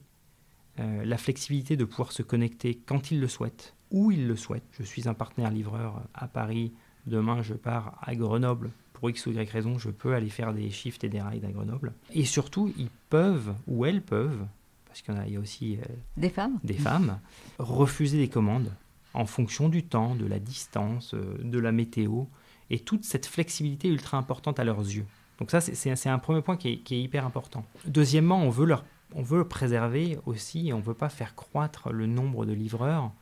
[0.81, 4.65] Euh, la flexibilité de pouvoir se connecter quand ils le souhaitent, où ils le souhaitent.
[4.73, 6.73] Je suis un partenaire livreur à Paris,
[7.07, 8.71] demain je pars à Grenoble.
[8.93, 11.51] Pour X ou Y raison, je peux aller faire des shifts et des rides à
[11.51, 11.93] Grenoble.
[12.13, 14.47] Et surtout, ils peuvent, ou elles peuvent,
[14.87, 15.85] parce qu'il y, a aussi euh,
[16.17, 17.19] des femmes, des femmes
[17.59, 18.73] refuser des commandes
[19.13, 22.25] en fonction du temps, de la distance, euh, de la météo,
[22.71, 25.05] et toute cette flexibilité ultra importante à leurs yeux.
[25.39, 27.67] Donc ça, c'est un premier point qui est, hyper important.
[27.85, 31.93] Deuxièmement, on veut, leur, on veut préserver aussi, et on ne veut pas faire croître
[31.93, 33.13] le nombre de livreurs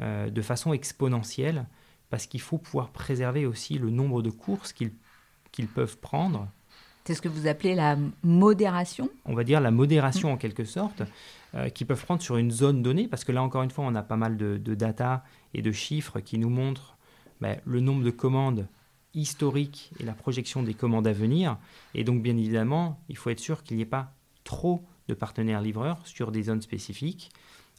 [0.00, 1.66] de façon exponentielle
[2.12, 6.46] parce qu'il faut pouvoir préserver aussi le nombre de courses qu'ils peuvent prendre.
[7.06, 11.02] C'est ce que vous appelez la modération On va dire la modération en quelque sorte,
[11.54, 13.94] euh, qu'ils peuvent prendre sur une zone donnée, parce que là encore une fois, on
[13.94, 16.98] a pas mal de, data et de chiffres qui nous montrent
[17.40, 18.68] ben, le nombre de commandes
[19.14, 21.56] historiques et la projection des commandes à venir.
[21.94, 24.12] Et donc bien évidemment, il faut être sûr qu'il n'y ait pas
[24.44, 27.32] trop de partenaires livreurs sur des zones spécifiques.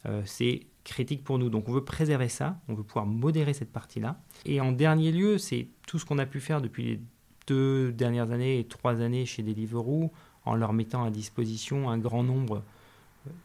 [0.06, 1.48] Euh, c'est critique pour nous.
[1.48, 4.20] Donc on veut préserver ça, on veut pouvoir modérer cette partie-là.
[4.44, 7.00] Et en dernier lieu, c'est tout ce qu'on a pu faire depuis les
[7.46, 10.12] deux dernières années et trois années chez Deliveroo,
[10.44, 12.62] en leur mettant à disposition un grand nombre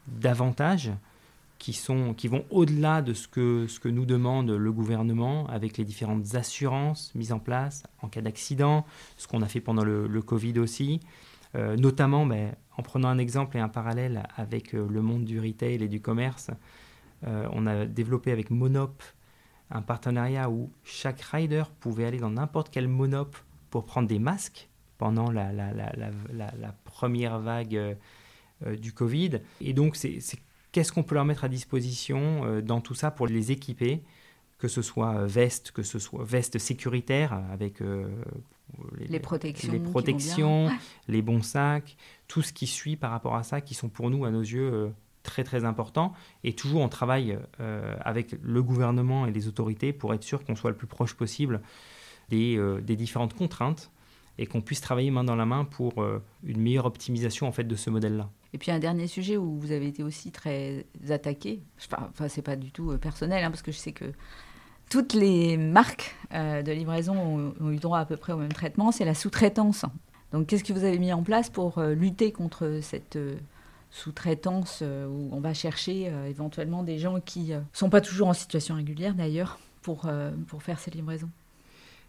[0.06, 0.92] d'avantages
[1.58, 1.78] qui,
[2.16, 6.34] qui vont au-delà de ce que, ce que nous demande le gouvernement avec les différentes
[6.34, 8.84] assurances mises en place en cas d'accident,
[9.16, 11.00] ce qu'on a fait pendant le, Covid aussi,
[11.54, 15.38] euh, notamment ben, en prenant un exemple et un parallèle avec euh, le monde du
[15.38, 16.54] retail et du commerce, euh,
[17.22, 19.02] on a développé avec Monop
[19.70, 23.36] un partenariat où chaque rider pouvait aller dans n'importe quel Monop
[23.70, 24.68] pour prendre des masques
[24.98, 27.94] pendant la, première vague euh,
[28.66, 29.40] euh, du Covid.
[29.60, 30.20] Et donc, c'est
[30.72, 34.02] qu'est-ce qu'on peut leur mettre à disposition dans tout ça pour les équiper
[34.58, 37.80] que ce soit veste, que ce soit veste sécuritaire avec
[38.98, 40.70] les, protections, les, protections
[41.08, 41.96] les bons sacs,
[42.28, 44.92] tout ce qui suit par rapport à ça, qui sont pour nous, à nos yeux,
[45.30, 46.12] très très important.
[46.42, 50.56] Et toujours, on travaille euh, avec le gouvernement et les autorités pour être sûr qu'on
[50.56, 51.60] soit le plus proche possible
[52.28, 53.92] des, euh, des différentes contraintes
[54.38, 57.64] et qu'on puisse travailler main dans la main pour euh, une meilleure optimisation en fait
[57.64, 58.28] de ce modèle-là.
[58.52, 62.56] Et puis un dernier sujet où vous avez été aussi très attaqué, enfin c'est pas
[62.56, 64.06] du tout personnel, hein, parce que je sais que
[64.88, 68.90] toutes les marques de livraison ont, ont, eu droit à peu près au même traitement,
[68.90, 69.84] c'est la sous-traitance.
[70.32, 73.16] Donc qu'est-ce que vous avez mis en place pour lutter contre cette
[73.90, 78.00] sous-traitance euh, où on va chercher euh, éventuellement des gens qui ne euh, sont pas
[78.00, 80.06] toujours en situation régulière d'ailleurs pour,
[80.46, 81.30] pour faire ces livraisons.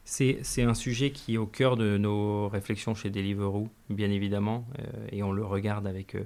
[0.03, 4.65] C'est un sujet qui est au cœur de nos réflexions chez Deliveroo, bien évidemment,
[5.09, 6.17] et on le regarde avec,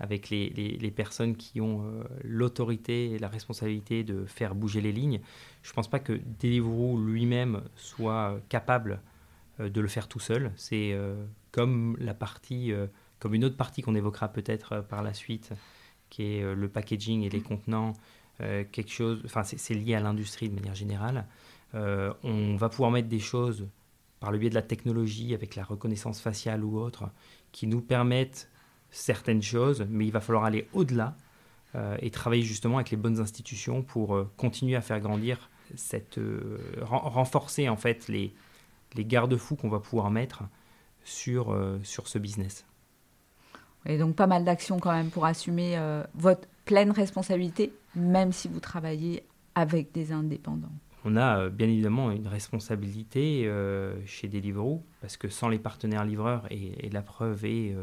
[0.00, 1.84] avec les, les, personnes qui ont
[2.24, 5.20] l'autorité et la responsabilité de faire bouger les lignes.
[5.62, 9.00] Je ne pense pas que Deliveroo lui-même soit capable
[9.60, 10.50] de le faire tout seul.
[10.56, 10.98] C'est
[11.52, 12.72] comme la partie
[13.20, 15.52] comme une autre partie qu'on évoquera peut-être euh, par la suite,
[16.08, 17.92] qui est euh, le packaging et les contenants,
[18.40, 21.26] euh, quelque chose, enfin c'est lié à l'industrie de manière générale.
[21.74, 23.68] on va pouvoir mettre des choses
[24.18, 27.10] par le biais de la technologie, avec la reconnaissance faciale ou autre,
[27.52, 28.50] qui nous permettent
[28.90, 31.16] certaines choses, mais il va falloir aller au-delà
[32.00, 36.18] et travailler justement avec les bonnes institutions pour continuer à faire grandir cette,
[36.82, 38.34] renforcer en fait les,
[38.94, 40.42] les garde-fous qu'on va pouvoir mettre
[41.04, 42.66] sur, sur ce business.
[43.86, 48.48] Et donc pas mal d'actions quand même pour assumer euh, votre pleine responsabilité, même si
[48.48, 49.24] vous travaillez
[49.54, 50.72] avec des indépendants.
[51.04, 56.04] On a euh, bien évidemment une responsabilité euh, chez Deliveroo, parce que sans les partenaires
[56.04, 57.74] livreurs, et, la preuve est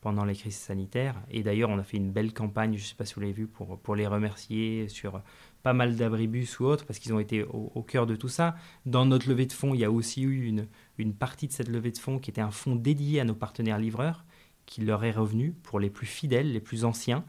[0.00, 2.94] pendant les crises sanitaires, et d'ailleurs on a fait une belle campagne, je ne sais
[2.94, 5.22] pas si vous l'avez vu, pour, les remercier sur
[5.62, 8.56] pas mal d'abribus ou autres, parce qu'ils ont été au, au, cœur de tout ça.
[8.84, 10.66] Dans notre levée de fonds, il y a aussi eu une,
[10.98, 13.78] une partie de cette levée de fonds qui était un fonds dédié à nos partenaires
[13.78, 14.24] livreurs,
[14.66, 17.24] qui leur est revenu pour les plus fidèles, les plus anciens.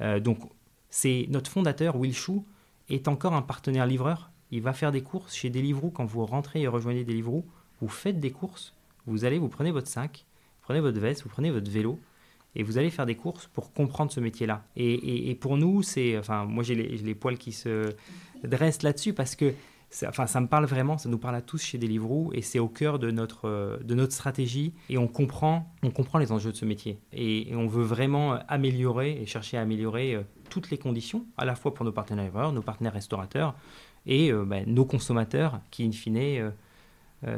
[0.00, 0.38] Euh, donc,
[0.90, 2.44] c'est notre fondateur, Will Chou,
[2.88, 4.30] est encore un partenaire livreur.
[4.50, 5.90] Il va faire des courses chez Deliveroo.
[5.90, 7.46] Quand vous rentrez et rejoignez Deliveroo,
[7.80, 8.74] vous faites des courses.
[9.06, 10.26] Vous allez, vous prenez votre sac,
[10.60, 11.98] vous prenez votre veste, vous prenez votre vélo
[12.54, 14.64] et vous allez faire des courses pour comprendre ce métier-là.
[14.76, 17.94] Et, pour nous, c'est, enfin, moi j'ai les, les, poils qui se
[18.44, 19.54] dressent là-dessus parce que
[20.06, 22.68] enfin, ça me parle vraiment, ça nous parle à tous chez Deliveroo et c'est au
[22.68, 26.56] cœur de notre, euh, de notre stratégie et on comprend, on comprend les enjeux de
[26.56, 26.98] ce métier.
[27.12, 31.54] Et, on veut vraiment améliorer et chercher à améliorer euh, toutes les conditions, à la
[31.54, 33.54] fois pour nos partenaires nos partenaires restaurateurs
[34.06, 36.52] et euh, ben, nos consommateurs qui, in fine,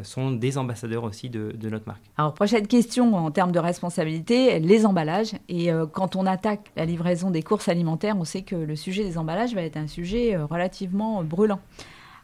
[0.03, 2.03] sont des ambassadeurs aussi de, notre marque.
[2.17, 5.33] Alors, prochaine question en termes de responsabilité, les emballages.
[5.51, 9.19] Et quand on attaque la livraison des courses alimentaires, on sait que le sujet des
[9.19, 11.61] emballages va être un sujet relativement brûlant.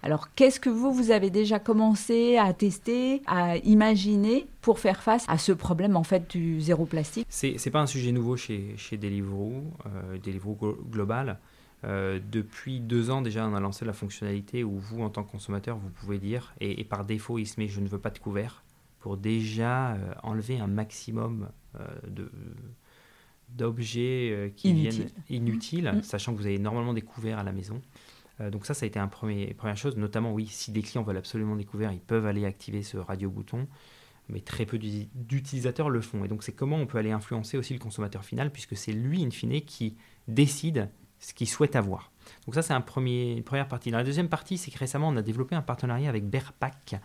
[0.03, 5.25] Alors, qu'est-ce que vous, vous avez déjà commencé à tester, à imaginer pour faire face
[5.29, 7.27] à ce problème en fait du zéro plastique?
[7.29, 11.39] C'est n'est pas un sujet nouveau chez, chez Deliveroo, euh, Deliveroo Global.
[11.85, 15.31] Euh, depuis deux ans déjà, on a lancé la fonctionnalité où vous, en tant que
[15.31, 18.19] consommateur, vous pouvez dire, et, par défaut, il se met je ne veux pas de
[18.19, 18.65] couvert,
[19.01, 21.49] pour déjà euh, enlever un maximum
[21.79, 22.31] euh, de
[23.49, 26.03] d'objets qui viennent inutiles, mm.
[26.05, 27.83] sachant que vous avez normalement des couverts à la maison.
[28.41, 29.97] Euh, donc ça, ça a été une première chose.
[29.97, 33.67] Notamment, oui, si des clients veulent absolument découvrir, ils peuvent aller activer ce radio-bouton,
[34.29, 36.25] mais très peu d'utilisateurs le font.
[36.25, 39.25] Et donc c'est comment on peut aller influencer aussi le consommateur final, puisque c'est lui,
[39.25, 39.97] in fine, qui
[40.29, 40.89] décide
[41.19, 42.11] ce qu'ils souhaitent avoir.
[42.47, 43.91] Donc ça, c'est un une première partie.
[43.91, 46.97] la deuxième partie, c'est que récemment, on a développé un partenariat avec Berpac,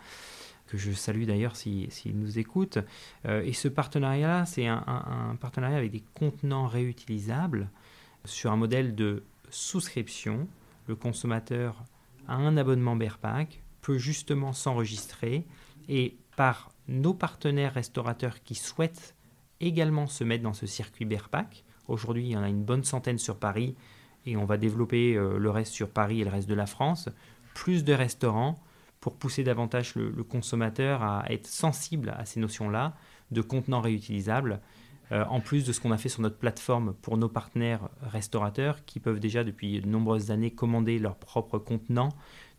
[0.66, 2.78] que je salue d'ailleurs s'ils nous écoutent.
[3.26, 7.68] Euh, et ce partenariat, c'est un, partenariat avec des contenants réutilisables
[8.24, 10.48] sur un modèle de souscription.
[10.86, 11.84] Le consommateur
[12.28, 15.46] a un abonnement Berpac, peut justement s'enregistrer
[15.88, 19.14] et par nos partenaires restaurateurs qui souhaitent
[19.60, 21.64] également se mettre dans ce circuit Berpac.
[21.88, 23.76] Aujourd'hui, il y en a une bonne centaine sur Paris
[24.26, 27.08] et on va développer euh, le reste sur Paris et le reste de la France.
[27.54, 28.58] Plus de restaurants
[29.00, 32.96] pour pousser davantage le, consommateur à être sensible à ces notions-là
[33.30, 34.60] de contenants réutilisables,
[35.12, 38.84] euh, en plus de ce qu'on a fait sur notre plateforme pour nos partenaires restaurateurs
[38.84, 42.10] qui peuvent déjà depuis de nombreuses années commander leurs propres contenants,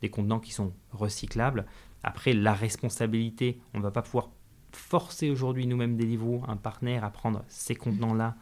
[0.02, 1.66] des contenants qui sont recyclables.
[2.04, 4.30] Après, la responsabilité, on ne va pas pouvoir
[4.72, 8.36] forcer aujourd'hui nous-mêmes Deliveroo, un partenaire, à prendre ces contenants-là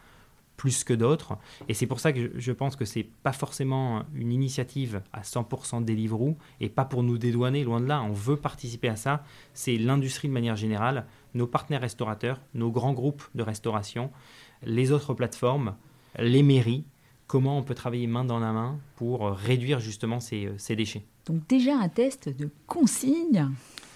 [0.58, 1.38] plus que d'autres.
[1.68, 5.84] Et c'est pour ça que je pense que c'est pas forcément une initiative à 100%
[5.84, 8.02] Deliveroo et pas pour nous dédouaner, loin de là.
[8.04, 9.24] On veut participer à ça.
[9.54, 14.12] C'est l'industrie de manière générale, nos partenaires restaurateurs, nos grands groupes de restauration,
[14.64, 15.76] les autres plateformes,
[16.20, 16.86] les mairies.
[17.28, 21.06] Comment on peut travailler main dans la main pour réduire justement ces, ces déchets.
[21.26, 23.50] Donc déjà un test de consigne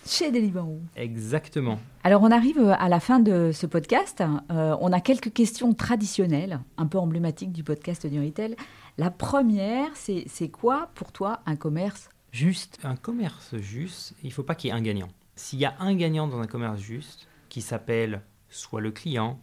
[0.05, 0.79] chez Deliveroo.
[0.95, 1.79] Exactement.
[2.03, 4.23] Alors on arrive à la fin de ce podcast.
[4.51, 8.55] Euh, on a quelques questions traditionnelles, un peu emblématiques du podcast du retail.
[8.97, 12.79] La première, c'est quoi pour toi un commerce juste?
[12.83, 15.09] Un commerce juste, il ne faut pas qu'il y ait un gagnant.
[15.35, 19.39] S'il y a un gagnant dans un commerce juste, qui s'appelle soit le client,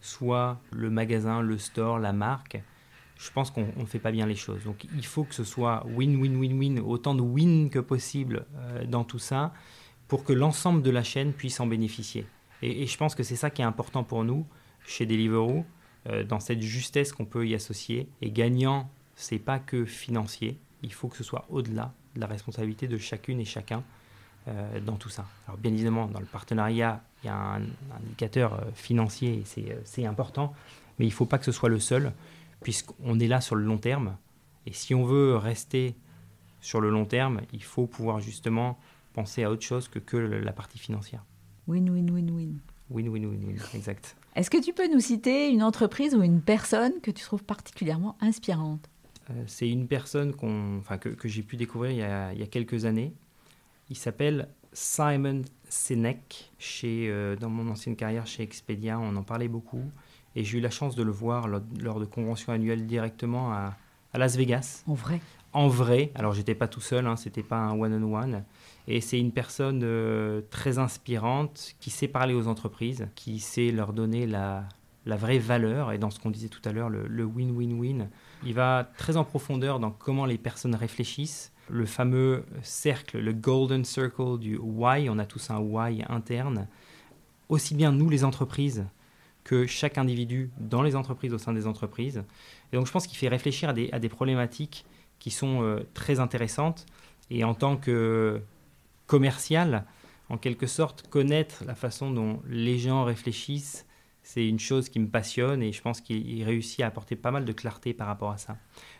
[0.00, 2.62] soit le magasin, le store, la marque,
[3.16, 4.62] je pense qu'on ne fait pas bien les choses.
[4.64, 9.18] Donc il faut que ce soit win-win-win-win, autant de win que possible euh, dans tout
[9.18, 9.52] ça
[10.08, 12.26] pour que l'ensemble de la chaîne puisse en bénéficier.
[12.62, 14.46] Et, je pense que c'est ça qui est important pour nous
[14.84, 15.64] chez Deliveroo,
[16.08, 18.08] euh, dans cette justesse qu'on peut y associer.
[18.22, 22.88] Et gagnant, c'est pas que financier, il faut que ce soit au-delà de la responsabilité
[22.88, 23.82] de chacune et chacun
[24.48, 25.26] euh, dans tout ça.
[25.46, 27.62] Alors bien évidemment, dans le partenariat, il y a un,
[27.96, 29.42] indicateur euh, financier
[29.84, 30.54] c'est important,
[30.98, 32.12] mais il ne faut pas que ce soit le seul,
[32.62, 34.16] puisqu'on est là sur le long terme.
[34.66, 35.94] Et si on veut rester
[36.60, 38.78] sur le long terme, il faut pouvoir justement
[39.18, 41.24] penser à autre chose que, que la partie financière.
[41.66, 42.60] Win-win-win-win.
[42.88, 44.16] Win-win-win-win, exact.
[44.36, 48.16] Est-ce que tu peux nous citer une entreprise ou une personne que tu trouves particulièrement
[48.20, 48.88] inspirante?
[49.30, 50.34] Euh, C'est une personne
[50.78, 53.12] enfin, que, que j'ai pu découvrir il y, a, il y, a, quelques années.
[53.90, 56.52] Il s'appelle Simon Sinek.
[56.60, 59.82] Chez, euh, dans mon ancienne carrière chez Expedia, on en parlait beaucoup.
[60.36, 63.76] Et j'ai eu la chance de le voir lors, lors de conventions annuelles directement à,
[64.12, 64.82] à, Las Vegas.
[64.86, 65.20] En vrai
[65.52, 66.10] En vrai.
[66.14, 68.32] Alors, j'étais pas tout seul, hein, c'était pas un one-on-one.
[68.32, 68.42] -on -one.
[68.86, 73.92] Et c'est une personne euh, très inspirante qui sait parler aux entreprises, qui sait leur
[73.92, 74.64] donner la,
[75.04, 75.92] la vraie valeur.
[75.92, 78.08] Et dans ce qu'on disait tout à l'heure, le win-win-win,
[78.44, 81.52] il va très en profondeur dans comment les personnes réfléchissent.
[81.70, 86.66] Le fameux cercle, le golden circle du why, on a tous un why interne.
[87.48, 88.86] Aussi bien nous les entreprises
[89.44, 92.22] que chaque individu dans les entreprises, au sein des entreprises.
[92.72, 94.84] Et donc je pense qu'il fait réfléchir à des, à des problématiques
[95.18, 96.86] qui sont euh, très intéressantes.
[97.30, 98.40] Et en tant que
[99.06, 99.84] commercial,
[100.28, 103.86] en quelque sorte, connaître la façon dont les gens réfléchissent,
[104.22, 107.46] c'est une chose qui me passionne et je pense qu'il réussit à apporter pas mal
[107.46, 108.58] de clarté par rapport à ça.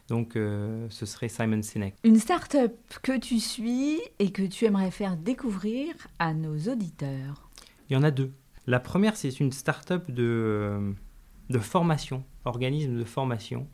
[0.09, 1.97] Donc, euh, ce serait Simon Sinek.
[2.03, 7.51] Une start-up que tu suis et que tu aimerais faire découvrir à nos auditeurs?
[7.91, 8.33] Il y en a deux.
[8.67, 10.93] La première, c'est une start-up de, euh,
[11.51, 13.67] de formation, organisme de formation.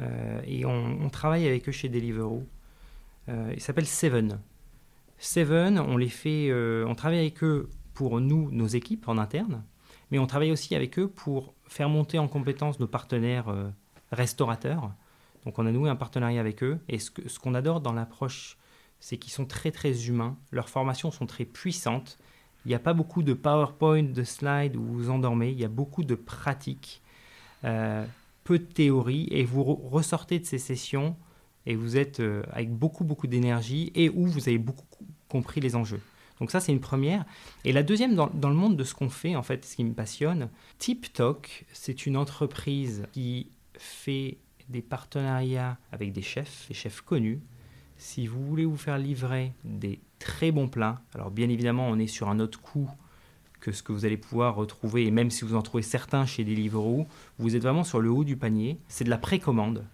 [0.00, 2.46] Euh, et on, travaille avec eux chez Deliveroo.
[3.28, 4.40] il s'appelle Seven.
[5.18, 9.64] Seven, on les fait, euh, on travaille avec eux pour nous, nos équipes en interne,
[10.10, 13.68] mais on travaille aussi avec eux pour faire monter en compétence nos partenaires euh,
[14.12, 14.92] restaurateurs.
[15.44, 18.56] Donc on a noué un partenariat avec eux, et ce qu'on adore dans l'approche,
[19.00, 22.18] c'est qu'ils sont très très humains, leurs formations sont très puissantes,
[22.64, 25.68] il n'y a pas beaucoup de PowerPoint, de slides où vous endormez, il y a
[25.68, 27.02] beaucoup de pratiques,
[27.64, 28.04] euh,
[28.44, 31.16] peu de théorie, et vous ressortez de ces sessions
[31.66, 34.86] et vous êtes avec beaucoup beaucoup d'énergie et où vous avez beaucoup
[35.28, 36.00] compris les enjeux.
[36.40, 37.24] Donc ça, c'est une première.
[37.64, 39.92] Et la deuxième, dans, le monde de ce qu'on fait, en fait, ce qui me
[39.92, 40.48] passionne,
[40.78, 44.38] TipTalk, c'est une entreprise qui fait
[44.68, 47.40] des partenariats avec des chefs, des chefs connus.
[47.96, 52.06] Si vous voulez vous faire livrer des très bons plats, alors bien évidemment, on est
[52.06, 52.88] sur un autre coût
[53.60, 56.44] que ce que vous allez pouvoir retrouver, et même si vous en trouvez certains chez
[56.44, 57.06] Deliveroo,
[57.38, 58.78] vous êtes vraiment sur le haut du panier.
[58.88, 59.84] C'est de la précommande,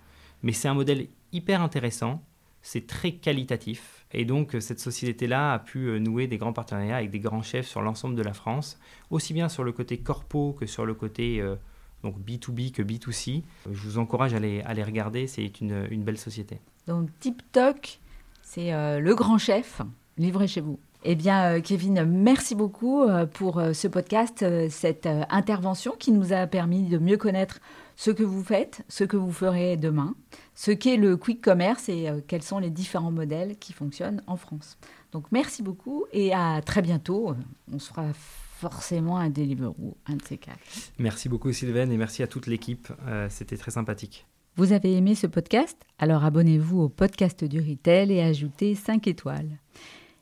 [0.43, 2.23] mais c'est un modèle hyper intéressant,
[2.62, 6.97] c'est très qualitatif et donc, euh, cette société-là a pu euh, nouer des grands partenariats
[6.97, 8.79] avec des grands chefs sur l'ensemble de la France,
[9.11, 11.57] aussi bien sur le côté corpo que sur le côté euh,
[12.05, 13.43] donc B2B que B2C.
[13.67, 16.61] Je vous encourage à les, à les regarder, c'est une, une, belle société.
[16.87, 17.99] Donc TipTok,
[18.43, 19.81] c'est le grand chef,
[20.19, 20.79] livré chez vous.
[21.05, 26.97] Eh bien, Kevin, merci beaucoup pour ce podcast, cette intervention qui nous a permis de
[26.99, 27.61] mieux connaître
[27.97, 30.15] ce que vous faites, ce que vous ferez demain,
[30.55, 34.37] ce qu'est le quick commerce et euh, quels sont les différents modèles qui fonctionnent en
[34.37, 34.79] France.
[35.13, 37.35] Donc merci beaucoup et à très bientôt.
[37.73, 40.59] On se fera forcément un Deliveroo, un de ces quatre.
[40.99, 42.89] Merci beaucoup Sylvain et merci à toute l'équipe.
[43.07, 44.27] Euh, c'était très sympathique.
[44.57, 45.77] Vous avez aimé ce podcast?
[45.99, 49.59] Alors abonnez-vous au podcast du Retail et ajoutez 5 étoiles.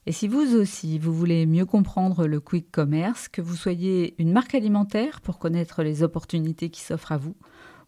[0.06, 4.32] Et si vous aussi, vous voulez mieux comprendre le quick commerce, que vous soyez une
[4.32, 7.36] marque alimentaire pour connaître les opportunités qui s'offrent à vous,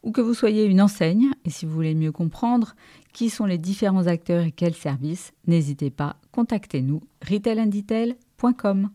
[0.04, 2.76] ou que vous soyez une enseigne, et si vous voulez mieux comprendre
[3.12, 8.90] qui sont les différents acteurs et quels services, n'hésitez pas, contactez-nous retailandetail.com.